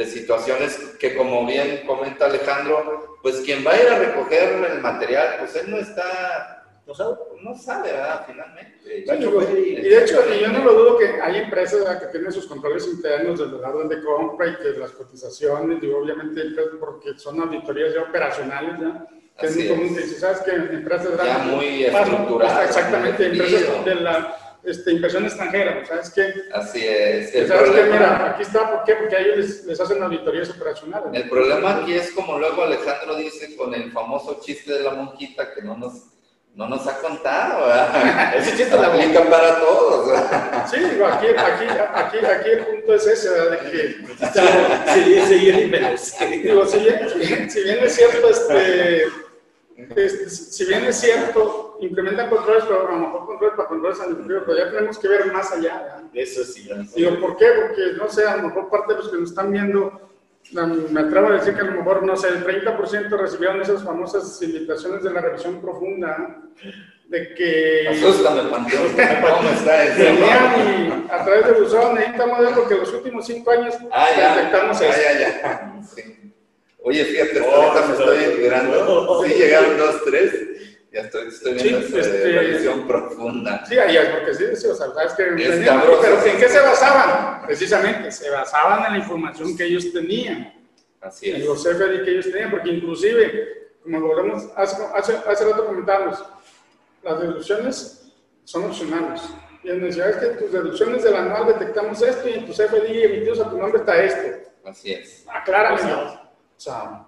[0.00, 4.80] de situaciones que como bien comenta Alejandro, pues quien va a ir a recoger el
[4.80, 8.24] material, pues él no está, no sabe, no sabe ¿verdad?
[8.26, 8.78] Finalmente.
[8.82, 13.40] y, de hecho, yo no lo dudo que hay empresas que tienen sus controles internos
[13.40, 16.44] desde la orden de compra y que las cotizaciones, y obviamente
[16.80, 19.06] porque son auditorías ya operacionales, ¿ya?
[19.38, 21.36] que es muy común que si sabes que empresas grandes...
[21.36, 22.68] Ya muy estructuradas.
[22.70, 26.32] Exactamente, empresas de la este, inversión extranjera, ¿sabes qué?
[26.52, 27.34] Así es.
[27.34, 27.92] El ¿Sabes problema, qué?
[27.92, 28.94] Mira, aquí está, ¿por qué?
[28.94, 31.08] Porque a ellos les, les hacen auditorías operacionales.
[31.12, 35.52] El problema aquí es como luego Alejandro dice con el famoso chiste de la monjita
[35.54, 36.08] que no nos,
[36.54, 38.34] no nos ha contado, ¿verdad?
[38.36, 40.18] Ese chiste la aplica para todos.
[40.70, 43.50] Sí, digo, aquí, aquí, aquí, aquí el punto es ese, ¿verdad?
[43.50, 44.10] De que...
[44.94, 49.04] Sí, sí, sí, digo, si bien, si bien es cierto, este
[49.96, 54.42] este, si bien es cierto, implementan controles, pero a lo mejor controles para controles sanitarios,
[54.46, 56.02] pero ya tenemos que ver más allá.
[56.12, 56.68] Eso sí.
[56.94, 57.46] Digo, ¿por qué?
[57.60, 60.10] Porque, no sé, a lo mejor parte de los que nos están viendo,
[60.52, 64.40] me atrevo a decir que a lo mejor, no sé, el 30% recibieron esas famosas
[64.42, 66.42] invitaciones de la revisión profunda,
[67.08, 67.88] de que...
[67.88, 69.96] Asústame, Panteón, ¿cómo está eso?
[69.96, 74.36] Tenían y a través de Buzón, necesitamos ver porque los últimos cinco años ah, ya,
[74.36, 75.82] detectamos ah, Ya, ya.
[75.82, 76.20] Sí.
[76.82, 79.24] Oye, fíjate, oh, ahorita me estoy integrando.
[79.24, 80.49] Sí, llegaron dos, tres.
[80.92, 83.64] Ya estoy, estoy viendo sí, este, revisión profunda.
[83.64, 85.68] Sí, ahí es porque sí, sí, o sea, es que es
[86.00, 87.46] pero ¿en qué se basaban?
[87.46, 90.52] Precisamente, se basaban en la información que ellos tenían.
[91.00, 91.36] Así es.
[91.36, 96.24] En los CFDI que ellos tenían, porque inclusive, como volvemos, hace, hace, hace rato comentamos,
[97.04, 98.12] las deducciones
[98.42, 99.22] son opcionales.
[99.62, 103.04] Y en decía, es que tus deducciones del anual detectamos esto y en tu CFDI
[103.04, 104.50] emitidos a tu nombre está esto.
[104.64, 105.24] Así es.
[105.28, 105.92] Aclárame.
[105.92, 107.06] O sea,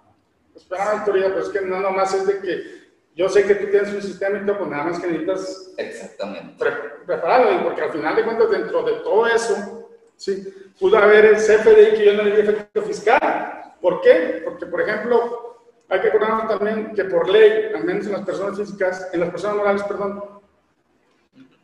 [0.54, 2.81] espera la autoridad, pero es que no nomás es de que
[3.14, 6.64] yo sé que tú tienes un sistema y todo, pues nada más que necesitas Exactamente.
[7.06, 10.44] prepararlo, porque al final de cuentas, dentro de todo eso, sí,
[10.78, 13.74] pudo haber el CFDI que yo no le di efecto fiscal.
[13.80, 14.40] ¿Por qué?
[14.44, 18.58] Porque, por ejemplo, hay que acordarnos también que por ley, al menos en las personas
[18.58, 20.24] físicas, en las personas morales, perdón,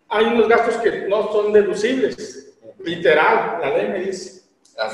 [0.09, 2.59] hay unos gastos que no son deducibles.
[2.80, 4.42] Literal, la ley me dice.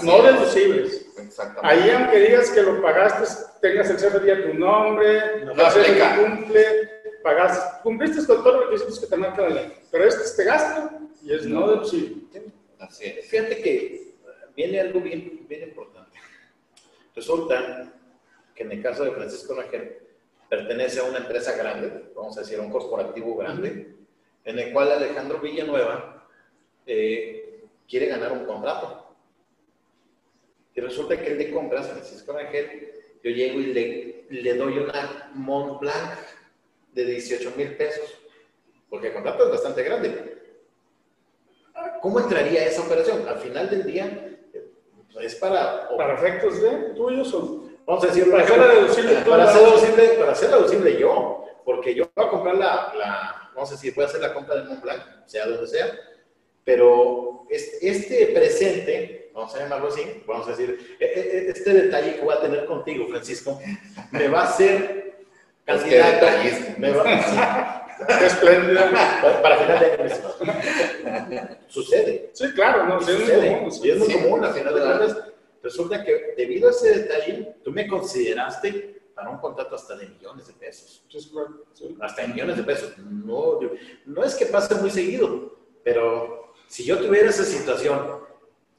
[0.03, 1.04] no deducibles.
[1.63, 3.25] Ahí, aunque digas que lo pagaste,
[3.61, 6.91] tengas el CFDI a tu nombre, no, se cumple,
[7.23, 9.73] pagaste, cumpliste con todos los requisitos que te marca la ley.
[9.91, 10.91] Pero este es te gasto
[11.23, 12.23] y es no, deducible.
[12.79, 13.29] Así es.
[13.29, 14.15] Fíjate que
[14.57, 16.19] viene algo bien, bien importante.
[17.15, 17.93] Resulta
[18.55, 19.99] que en el caso de Francisco Rangel
[20.49, 23.95] pertenece a una empresa grande, vamos a decir, a un corporativo grande,
[24.45, 26.27] en el cual Alejandro Villanueva
[26.87, 29.04] eh, quiere ganar un contrato
[30.75, 35.31] y resulta que el de compras, Francisco Rangel, yo llego y le, le doy una
[35.35, 36.19] Mont Blanc
[36.93, 38.19] de 18 mil pesos,
[38.89, 40.43] porque el contrato es bastante grande.
[42.01, 43.27] ¿Cómo entraría esa operación?
[43.27, 44.37] Al final del día,
[45.21, 45.89] es para...
[45.97, 47.65] ¿Para efectos de tuyos o...?
[47.87, 52.09] Vamos a decir, para hacerla deducible, para hacer deducible, para hacerla deducible yo, porque yo
[52.15, 54.83] voy a comprar la, la, vamos a decir, voy a hacer la compra de Mont
[54.83, 55.93] Blanc, sea donde sea,
[56.65, 62.15] pero este, presente, vamos a llamarlo así, vamos a decir, e, e, e, este detalle
[62.15, 63.61] que voy a tener contigo, Francisco,
[64.13, 65.27] me va a hacer
[65.65, 66.43] candidata,
[66.79, 68.91] me va, sí, espléndida
[69.43, 69.87] para final de
[71.33, 71.49] año.
[71.69, 72.31] Sucede.
[72.33, 73.71] Sí, claro, no, sucede.
[73.71, 75.17] Sí, es muy común, a final de año
[75.63, 80.47] resulta que debido a ese detalle, tú me consideraste para un contrato hasta de millones
[80.47, 81.05] de pesos.
[82.01, 82.99] Hasta de millones de pesos.
[82.99, 83.59] No,
[84.05, 88.24] no es que pase muy seguido, pero si yo tuviera esa situación...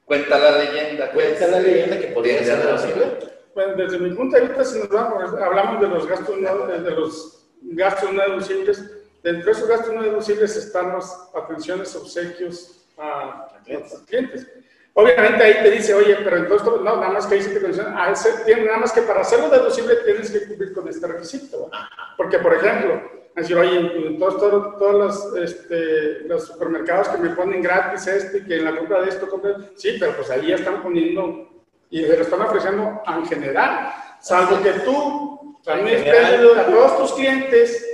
[0.06, 1.12] Cuenta la leyenda.
[1.12, 3.18] Cuenta la leyenda que podría ser posible.
[3.54, 6.92] Bueno, desde mi punto de vista, si nos vamos, hablamos de los gastos no, de
[6.92, 8.84] los gastos no deducibles,
[9.24, 13.62] dentro de esos gastos no deducibles están las atenciones, obsequios a, a
[14.06, 14.48] clientes.
[14.94, 17.92] Obviamente ahí te dice, oye, pero entonces, no, nada más que ahí sí te condiciona,
[17.92, 21.70] nada más que para hacerlo deducible tienes que cumplir con este requisito.
[22.16, 23.02] Porque, por ejemplo,
[23.36, 28.46] decir, oye, en todos, todos, todos los, este, los, supermercados que me ponen gratis este,
[28.46, 31.50] que en la compra de esto, compra, sí, pero pues ahí ya están poniendo,
[31.90, 37.86] y se lo están ofreciendo en general, salvo que tú también a todos tus clientes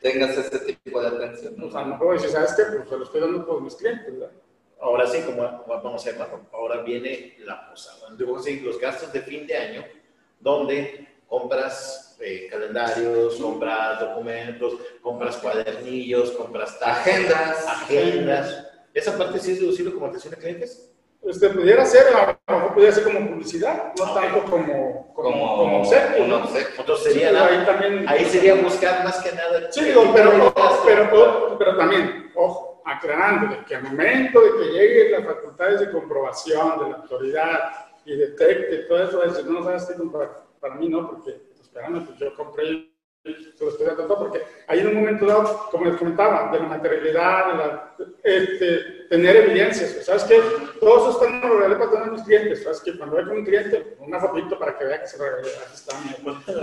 [0.00, 1.54] tengas ese tipo de atención.
[1.58, 2.62] Pues a lo mejor dices, ¿sabes qué?
[2.76, 4.30] Pues se lo estoy dando a todos mis clientes, ¿verdad?
[4.84, 8.10] ahora sí, como vamos a llamarlo, ahora viene la posada.
[8.10, 9.84] los gastos de fin de año,
[10.40, 17.66] donde compras eh, calendarios, compras documentos, compras cuadernillos, compras agendas.
[17.66, 18.66] Agendas.
[18.92, 20.90] ¿Esa parte sí es deducible como atención a clientes?
[21.22, 25.80] Este, pudiera ser, a lo mejor pudiera ser como publicidad, no tanto como, como, como,
[25.80, 26.26] obsequio.
[26.26, 26.46] ¿no?
[26.78, 29.72] Entonces sería ahí, también, ahí sería buscar más que nada.
[29.72, 30.54] Sí, pero, pero,
[30.84, 36.78] pero, pero también, ojo, aclarando que al momento de que lleguen las facultades de comprobación
[36.80, 37.72] de la autoridad
[38.04, 39.94] y detecte todo eso, es, no sabes qué
[40.60, 41.40] para, mí no, porque
[41.74, 42.94] esperando, pues yo compré
[43.24, 47.46] lo estoy dando porque ahí en un momento dado, como les comentaba, de la materialidad,
[47.46, 50.42] de la, este, tener evidencias, ¿sabes qué?
[50.78, 52.98] Todo eso está en lo real para tener mis clientes, ¿sabes qué?
[52.98, 55.96] Cuando vaya con un cliente, una fotito para que vea que se lo aquí está.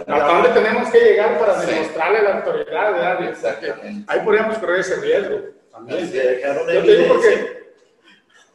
[0.05, 3.29] ¿Hasta dónde tenemos que llegar para demostrarle a la autoridad, ¿verdad?
[3.29, 4.05] Exactamente.
[4.05, 5.39] Ahí podríamos correr ese riesgo.
[5.71, 6.11] También.
[6.11, 7.57] De dejar una evidencia.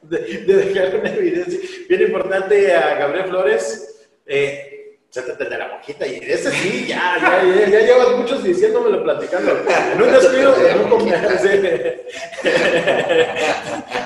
[0.03, 1.61] De, dejar una evidencia.
[1.89, 4.09] Bien importante a Gabriel Flores.
[4.27, 4.76] Eh,
[5.11, 9.53] Séntate de la boquita y ese sí, ya, ya, ya, ya llevas muchos diciéndomelo, platicando.
[9.93, 11.51] En un descuido, en un comercio.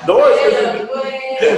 [0.07, 0.39] No, es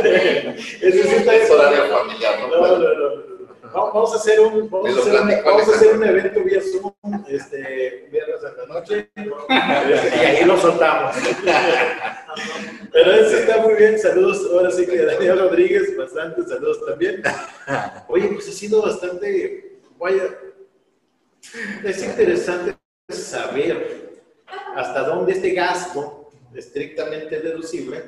[0.01, 1.03] que...
[1.03, 2.47] sí está horario familiar, ¿no?
[2.47, 3.32] No, no, no.
[3.73, 6.93] Vamos a hacer un, vamos a hacer, vamos a hacer un evento vía Zoom,
[7.27, 11.15] este, viernes en la noche, y ahí lo soltamos.
[12.91, 13.97] Pero eso está muy bien.
[13.99, 17.23] Saludos, ahora sí que a Daniel Rodríguez, bastante saludos también.
[18.07, 20.23] Oye, pues ha sido bastante, vaya,
[21.83, 22.77] es interesante
[23.09, 24.21] saber
[24.75, 28.03] hasta dónde este gasto estrictamente deducible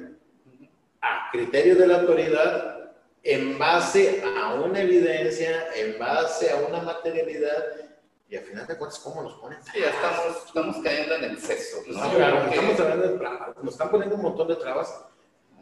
[1.02, 2.85] a criterio de la autoridad
[3.26, 7.66] en base a una evidencia, en base a una materialidad,
[8.30, 9.58] y al final de cuentas, ¿cómo nos ponen?
[9.64, 11.78] Sí, ya estamos, estamos cayendo en exceso.
[11.88, 12.12] ¿no?
[12.12, 15.06] claro, estamos hablando de nos están poniendo un montón de trabas,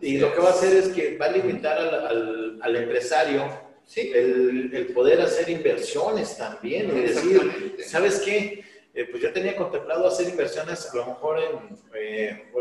[0.02, 3.44] y lo que va a hacer es que va a limitar al, al, empresario
[3.86, 4.12] sí.
[4.14, 8.66] el, el, poder hacer inversiones también, y decir, ¿sabes qué?
[8.94, 12.52] Eh, pues yo tenía contemplado hacer inversiones a lo mejor en, eh,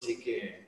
[0.00, 0.66] sí que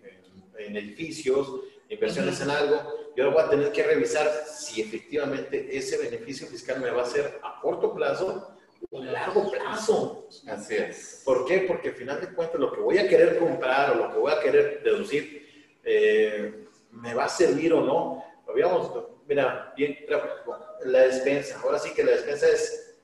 [0.58, 1.60] en, edificios,
[1.90, 6.90] inversiones en algo, yo voy a tener que revisar si efectivamente ese beneficio fiscal me
[6.90, 8.56] va a ser a corto plazo
[8.90, 10.28] o a largo plazo.
[10.46, 11.22] Así es.
[11.24, 11.64] ¿Por qué?
[11.66, 14.32] Porque al final de cuentas lo que voy a querer comprar o lo que voy
[14.32, 15.46] a querer deducir
[15.84, 18.24] eh, me va a servir o no.
[18.48, 18.90] Habíamos,
[19.28, 19.98] mira, bien,
[20.84, 21.60] la despensa.
[21.62, 22.98] Ahora sí que la despensa es,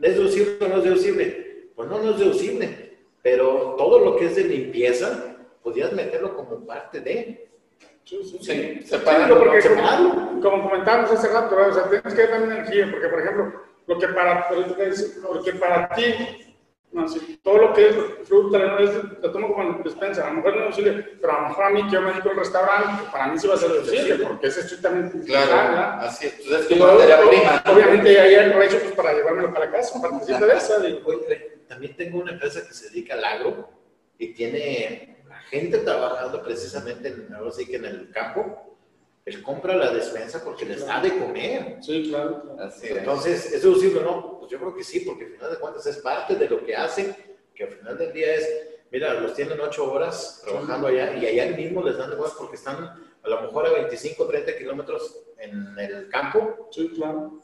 [0.00, 1.70] ¿es deducible o no es deducible?
[1.74, 2.98] Pues no, no es deducible.
[3.22, 7.47] Pero todo lo que es de limpieza, podrías meterlo como parte de.
[8.08, 8.80] Sí, sí, sí.
[8.86, 13.20] Separarlo, porque como, como, comentábamos hace rato, o sea, tienes que dar energía, porque por
[13.20, 16.56] ejemplo, lo que para, lo que para ti,
[16.90, 20.36] no, si todo lo que es fruta, no es, lo tomo como despensa, a lo
[20.36, 22.36] mejor no es posible, pero a lo mejor a mí que yo me dedico al
[22.36, 26.06] restaurante, para mí sí va a ser posible, porque es estrictamente claro, ¿verdad?
[26.06, 27.62] así es, entonces es materia prima.
[27.66, 30.82] Obviamente ahí hay aprovecho pues, para llevármelo para casa, para de esa.
[31.68, 33.68] También tengo una empresa que se dedica al agro
[34.16, 35.17] y tiene
[35.50, 38.76] gente trabajando precisamente, en, ahora sí que en el campo,
[39.24, 41.78] él compra la despensa porque les da de comer.
[41.82, 42.56] Sí, claro.
[42.82, 44.38] Entonces, ¿es deducible o no?
[44.38, 46.74] Pues yo creo que sí, porque al final de cuentas es parte de lo que
[46.74, 47.14] hacen,
[47.54, 48.48] que al final del día es,
[48.90, 52.56] mira, los tienen ocho horas trabajando allá y allá mismo les dan de comer porque
[52.56, 56.68] están a lo mejor a 25, 30 kilómetros en el campo.
[56.70, 57.40] Sí, claro.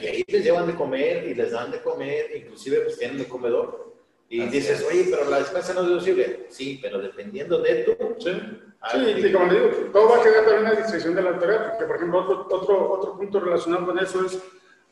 [0.00, 3.28] Y ahí les llevan de comer y les dan de comer, inclusive pues tienen el
[3.28, 3.97] comedor.
[4.30, 6.46] Y dices, oye, pero la despensa no es deducible.
[6.50, 7.96] Sí, pero dependiendo de tú.
[8.18, 8.30] Sí,
[8.92, 11.70] sí y como le digo, todo va a quedar también a discreción de la autoridad,
[11.70, 14.38] porque por ejemplo, otro, otro, otro punto relacionado con eso es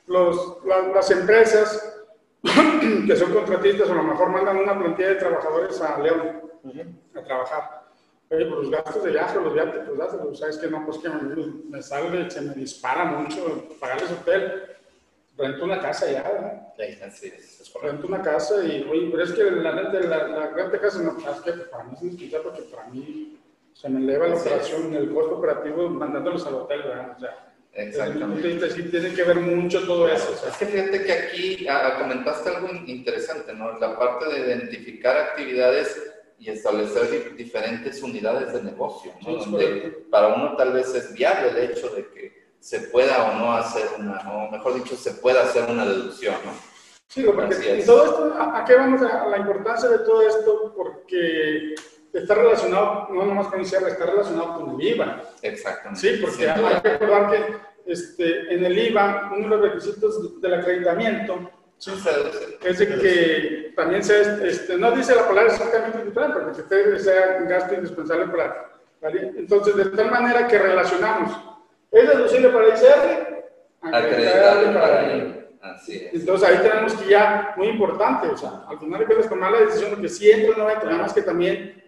[0.07, 2.05] los, las empresas
[3.07, 6.43] que son contratistas, a lo mejor mandan una plantilla de trabajadores a León
[7.14, 7.82] a trabajar.
[8.28, 11.09] Oye, pues los gastos de viaje, los viajes, pues, pues sabes que no, pues que
[11.09, 14.76] me, me sale, se me dispara mucho pagarles hotel.
[15.37, 16.72] Rento una casa ya, ¿no?
[17.11, 17.72] Sí, es.
[17.82, 21.03] Rento una casa y, oye, pero es que la neta, la, la renta de casa,
[21.03, 23.39] no, es que para mí es un porque para mí
[23.74, 27.14] se me eleva la operación, el costo operativo mandándolos al hotel, ¿verdad?
[27.16, 28.70] O sea, Exactamente.
[28.70, 30.34] Sí, tiene que ver mucho todo eso.
[30.49, 33.78] Es que fíjate que aquí ah, comentaste algo interesante, ¿no?
[33.78, 39.37] La parte de identificar actividades y establecer diferentes unidades de negocio, ¿no?
[39.37, 43.53] Donde para uno tal vez es viable el hecho de que se pueda o no
[43.53, 46.51] hacer una, o mejor dicho, se pueda hacer una deducción, ¿no?
[47.07, 50.75] Sí, porque todo esto, ¿a qué vamos a la importancia de todo esto?
[50.77, 51.77] Porque
[52.12, 55.23] está relacionado, no nomás con ICR, está relacionado con el IVA.
[55.43, 56.01] Exactamente.
[56.01, 60.55] Sí, porque hay que recordar que este, en el IVA, uno de los requisitos del
[60.55, 61.49] acreditamiento
[61.79, 61.93] sí,
[62.64, 67.39] es de que también se, este, no dice la palabra exactamente neutral, porque que sea
[67.41, 68.73] un gasto indispensable para,
[69.37, 71.55] Entonces, de tal manera que relacionamos,
[71.91, 73.47] ¿es deducible para ICR?
[73.82, 75.37] Acreditable para IVA.
[75.61, 76.20] Así es.
[76.20, 79.97] Entonces ahí tenemos que ya, muy importante, o sea, al final que tomar la decisión
[79.97, 81.82] de que si entra no hay nada más que también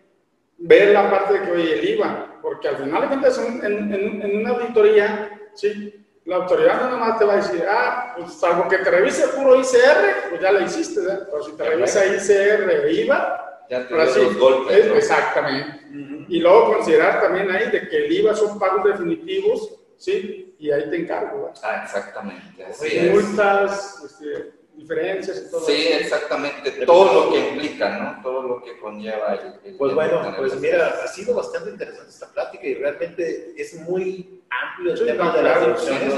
[0.59, 4.23] ver la parte de que, oye, el IVA, porque al final de cuentas en, en,
[4.23, 6.05] en, una auditoría, ¿sí?
[6.25, 9.55] La autoridad no nomás te va a decir, ah, pues salvo que te revise puro
[9.55, 11.19] ICR, pues ya la hiciste, ¿eh?
[11.31, 14.87] Pero si te revisa ICR e IVA, ya te los golpes.
[14.87, 15.87] Exactamente.
[16.29, 20.55] Y luego considerar también ahí de que el IVA son pagos definitivos, ¿sí?
[20.59, 22.65] Y ahí te encargo, Ah, exactamente.
[22.65, 28.23] Así multas, este, diferencias y todo Sí, exactamente, todo lo que implica, ¿no?
[28.23, 29.35] Todo lo que conlleva
[29.65, 34.43] el, Pues bueno, pues mira, ha sido bastante interesante esta plática y realmente es muy
[34.49, 36.15] amplio el tema de las deducciones.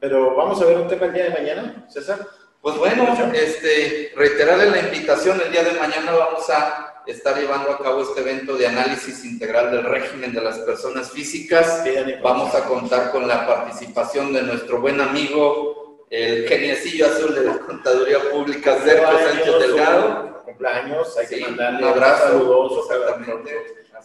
[0.00, 2.26] Pero vamos a ver un tema el día de mañana, César.
[2.60, 7.78] Pues bueno, este, reiterarle la invitación, el día de mañana vamos a estar llevando a
[7.78, 11.84] cabo este evento de análisis integral del régimen de las personas físicas.
[12.22, 17.58] Vamos a contar con la participación de nuestro buen amigo el geniecillo azul de la
[17.58, 20.42] Contaduría Pública, Sergio Sánchez Delgado.
[20.44, 22.88] Cumpleaños, hay que mandarle un abrazo saludoso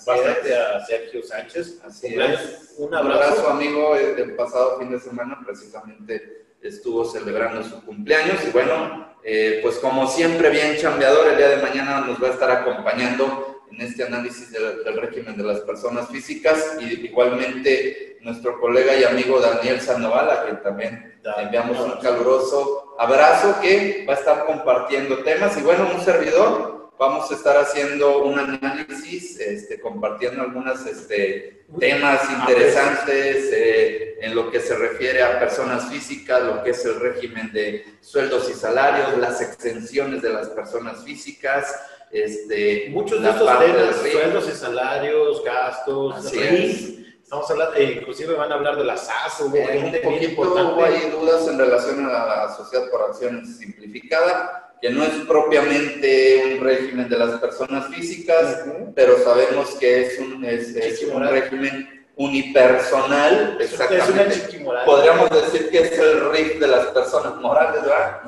[0.05, 1.81] bastante a Sergio Sánchez.
[1.83, 2.75] Así es.
[2.77, 3.49] Un abrazo.
[3.49, 3.95] amigo.
[3.95, 10.07] El pasado fin de semana precisamente estuvo celebrando su cumpleaños y bueno, eh, pues como
[10.07, 14.53] siempre bien chambeador, el día de mañana nos va a estar acompañando en este análisis
[14.53, 20.31] del, del régimen de las personas físicas y igualmente nuestro colega y amigo Daniel Sandoval,
[20.31, 25.57] a quien también enviamos un caluroso abrazo que va a estar compartiendo temas.
[25.57, 32.21] Y bueno, un servidor, vamos a estar haciendo un análisis, este, compartiendo algunos este, temas
[32.29, 37.51] interesantes eh, en lo que se refiere a personas físicas, lo que es el régimen
[37.51, 41.75] de sueldos y salarios, las exenciones de las personas físicas,
[42.11, 48.49] este, muchos de estos temas, sueldos y salarios, gastos, Así Estamos hablando, eh, inclusive van
[48.53, 52.89] a hablar de la SAS, eh, un poquito hay dudas en relación a la sociedad
[52.89, 58.65] por acciones simplificada, que no es propiamente un régimen de las personas físicas,
[58.95, 64.59] pero sabemos que es un, es, un régimen unipersonal, exactamente.
[64.85, 68.21] Podríamos decir que es el RIF de las personas morales, ¿verdad?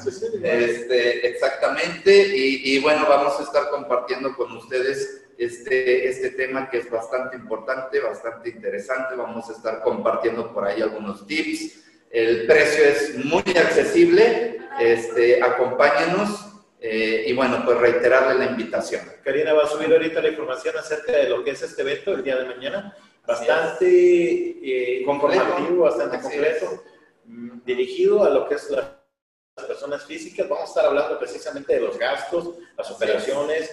[0.43, 6.79] Este, exactamente, y, y, bueno, vamos a estar compartiendo con ustedes este, este tema que
[6.79, 9.15] es bastante importante, bastante interesante.
[9.15, 11.88] Vamos a estar compartiendo por ahí algunos tips.
[12.09, 14.59] El precio es muy accesible.
[14.79, 16.45] Este, acompáñenos.
[16.81, 19.01] Eh, y bueno, pues reiterarle la invitación.
[19.23, 22.23] Karina va a subir ahorita la información acerca de lo que es este evento el
[22.23, 22.95] día de mañana.
[23.27, 26.83] Bastante eh, informativo, bastante completo,
[27.25, 30.47] mm, dirigido a lo que es las personas físicas.
[30.47, 33.69] Vamos a estar hablando precisamente de los gastos, las operaciones,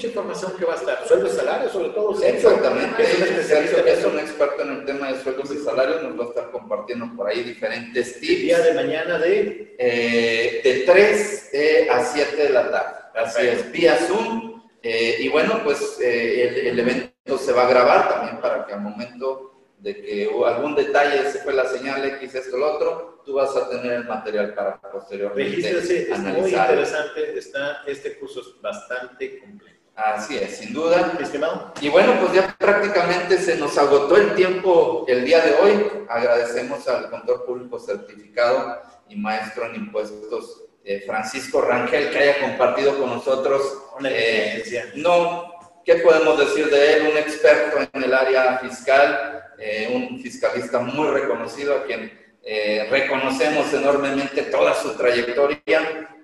[0.00, 1.06] mucha información que va a estar.
[1.06, 2.22] Sueldos y salarios, sobre todo.
[2.22, 3.02] Exactamente.
[3.02, 6.02] Es un especialista que es un experto en el tema de sueldos y salarios.
[6.02, 8.32] Nos va a estar compartiendo por ahí diferentes tips.
[8.32, 9.76] El día de mañana de...
[9.78, 12.96] Eh, de 3 eh, a 7 de la tarde.
[13.14, 14.62] Así es, vía Zoom.
[14.82, 18.80] Eh, y bueno, pues el, el, evento se va a grabar también para que al
[18.80, 23.54] momento de que algún detalle se fue la señal X, esto, lo otro, tú vas
[23.56, 26.10] a tener el material para posteriormente analizar.
[26.10, 29.79] Es muy interesante, está, este curso es bastante completo.
[29.94, 31.18] Así es, sin duda.
[31.20, 31.72] Estimado.
[31.80, 35.86] Y bueno, pues ya prácticamente se nos agotó el tiempo el día de hoy.
[36.08, 42.98] Agradecemos al contador público certificado y maestro en impuestos eh, Francisco Rangel que haya compartido
[42.98, 43.62] con nosotros.
[44.04, 45.52] Eh, no,
[45.84, 47.08] ¿qué podemos decir de él?
[47.12, 53.70] Un experto en el área fiscal, eh, un fiscalista muy reconocido a quien eh, reconocemos
[53.74, 55.60] enormemente toda su trayectoria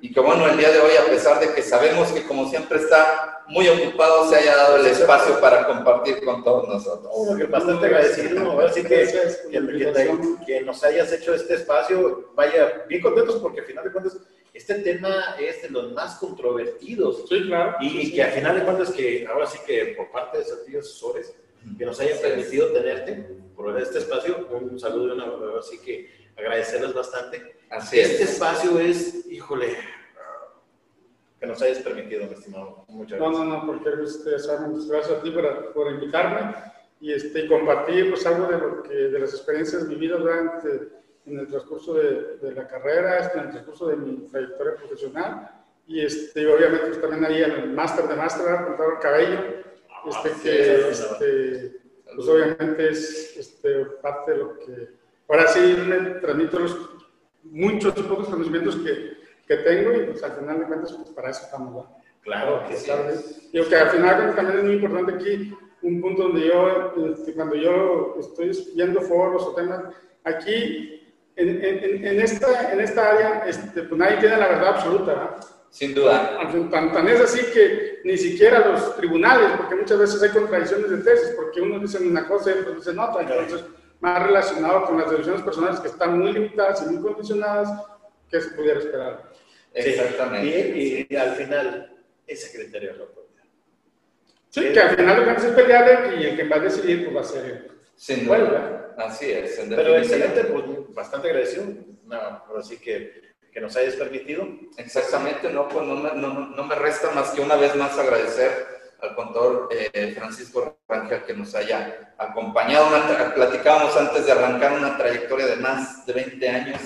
[0.00, 2.78] y que bueno, el día de hoy, a pesar de que sabemos que como siempre
[2.78, 7.12] está muy ocupado, se haya dado el espacio para compartir con todos nosotros.
[7.36, 9.08] que bastante agradecido, así que,
[10.46, 14.16] que, nos hayas hecho este espacio, vaya, bien contentos porque al final de cuentas
[14.54, 17.24] este tema es de los más controvertidos.
[17.28, 17.76] Sí, claro.
[17.80, 21.34] Y, que al final de cuentas que ahora sí que por parte de esos asesores
[21.76, 26.92] que nos hayan permitido tenerte por este espacio, un saludo y una así que agradecerles
[26.94, 27.56] bastante.
[27.70, 29.76] Así este espacio es, híjole,
[31.40, 32.84] que nos hayas permitido, mi estimado.
[32.88, 33.38] Muchas gracias.
[33.38, 36.54] No, no, no, porque este, gracias a ti por, por invitarme
[37.00, 40.96] y este, compartir pues, algo de, lo que, de las experiencias vividas durante
[41.26, 45.50] en el transcurso de, de la carrera, este, en el transcurso de mi trayectoria profesional
[45.86, 49.38] y este, obviamente pues, también ahí en el máster de máster, contador Cabello,
[49.90, 51.75] ah, este, que este,
[52.16, 54.88] pues obviamente es este, parte de lo que
[55.28, 56.90] ahora sí me transmito los
[57.44, 61.42] muchos pocos conocimientos que, que tengo y pues al final de cuentas pues para eso
[61.44, 61.86] estamos.
[62.22, 62.90] Claro, que sí.
[63.52, 67.54] Digo que al final también es muy importante aquí un punto donde yo, este, cuando
[67.54, 69.84] yo estoy viendo foros o temas,
[70.24, 71.02] aquí
[71.36, 75.14] en, en, en, esta, en esta área este, pues nadie tiene la verdad absoluta.
[75.14, 75.55] ¿no?
[75.76, 76.38] Sin duda.
[76.70, 80.96] Tan, tan, es así que ni siquiera los tribunales, porque muchas veces hay contradicciones de
[80.98, 83.62] tesis, porque unos dicen una cosa y otros dicen otra, entonces
[84.00, 87.68] más relacionado con las decisiones personales que están muy limitadas y muy condicionadas,
[88.30, 89.30] que se pudiera esperar.
[89.74, 90.78] Exactamente.
[90.78, 91.94] Y, y, al final,
[92.26, 93.26] ese criterio es lo
[94.48, 97.04] Sí, que al final lo que hace es pelear y el que va a decidir
[97.04, 97.70] pues va a ser él.
[97.94, 98.94] Sin duda.
[98.96, 99.60] Así es.
[99.68, 100.64] Pero excelente, pues
[100.94, 101.66] bastante agradecido.
[102.06, 102.16] No,
[102.56, 103.25] así que
[103.56, 104.46] que nos hayas permitido.
[104.76, 108.66] Exactamente, no, pues no me, no, no me resta más que una vez más agradecer
[109.00, 112.88] al contador eh, Francisco Rangel que nos haya acompañado.
[113.34, 116.80] platicábamos antes de arrancar una trayectoria de más de 20 años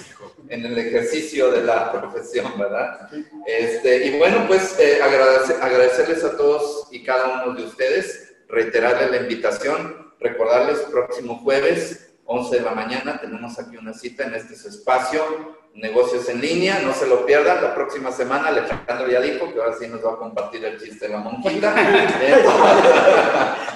[0.48, 3.10] en el ejercicio de la profesión, ¿verdad?
[3.48, 9.16] Este, y bueno, pues eh, agradecerles a todos y cada uno de ustedes, reiterarles la
[9.16, 15.58] invitación, recordarles próximo jueves, 11 de la mañana, tenemos aquí una cita en este espacio
[15.74, 17.62] negocios en línea, no se lo pierdan.
[17.62, 21.06] La próxima semana Alejandro ya dijo que ahora sí nos va a compartir el chiste
[21.06, 21.74] de la monjita.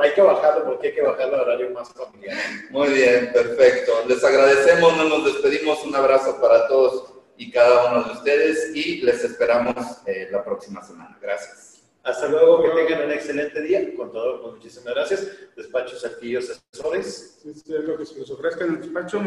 [0.00, 2.36] hay que bajarlo porque hay que bajarlo a horario más familiar.
[2.70, 3.92] Muy bien, perfecto.
[4.08, 5.84] Les agradecemos, no nos despedimos.
[5.84, 9.74] Un abrazo para todos y cada uno de ustedes y les esperamos
[10.06, 11.18] eh, la próxima semana.
[11.20, 11.82] Gracias.
[12.02, 13.94] Hasta luego, que tengan un excelente día.
[13.96, 15.26] Con todo, pues, muchísimas gracias.
[15.56, 17.40] Despachos Arquillos Asesores.
[17.42, 19.20] Sí, es lo que se les ofrezca en el despacho.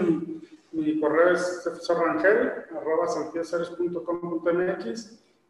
[0.71, 3.07] Mi correo es rangel, arroba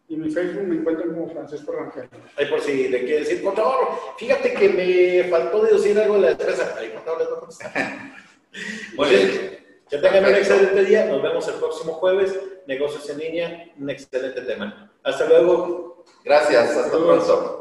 [0.10, 2.10] y mi Facebook me encuentran como Francisco Rangel.
[2.36, 6.32] Ahí por si le quiere decir, contador, fíjate que me faltó deducir algo de la
[6.32, 6.76] empresa.
[6.78, 8.16] Ahí, contador, les va a
[8.98, 9.60] Muy bien.
[9.88, 11.06] Que tengan un excelente día.
[11.06, 12.40] Nos vemos el próximo jueves.
[12.66, 14.92] Negocios en línea, un excelente tema.
[15.04, 16.04] Hasta luego.
[16.24, 16.76] Gracias.
[16.76, 17.59] Hasta pronto.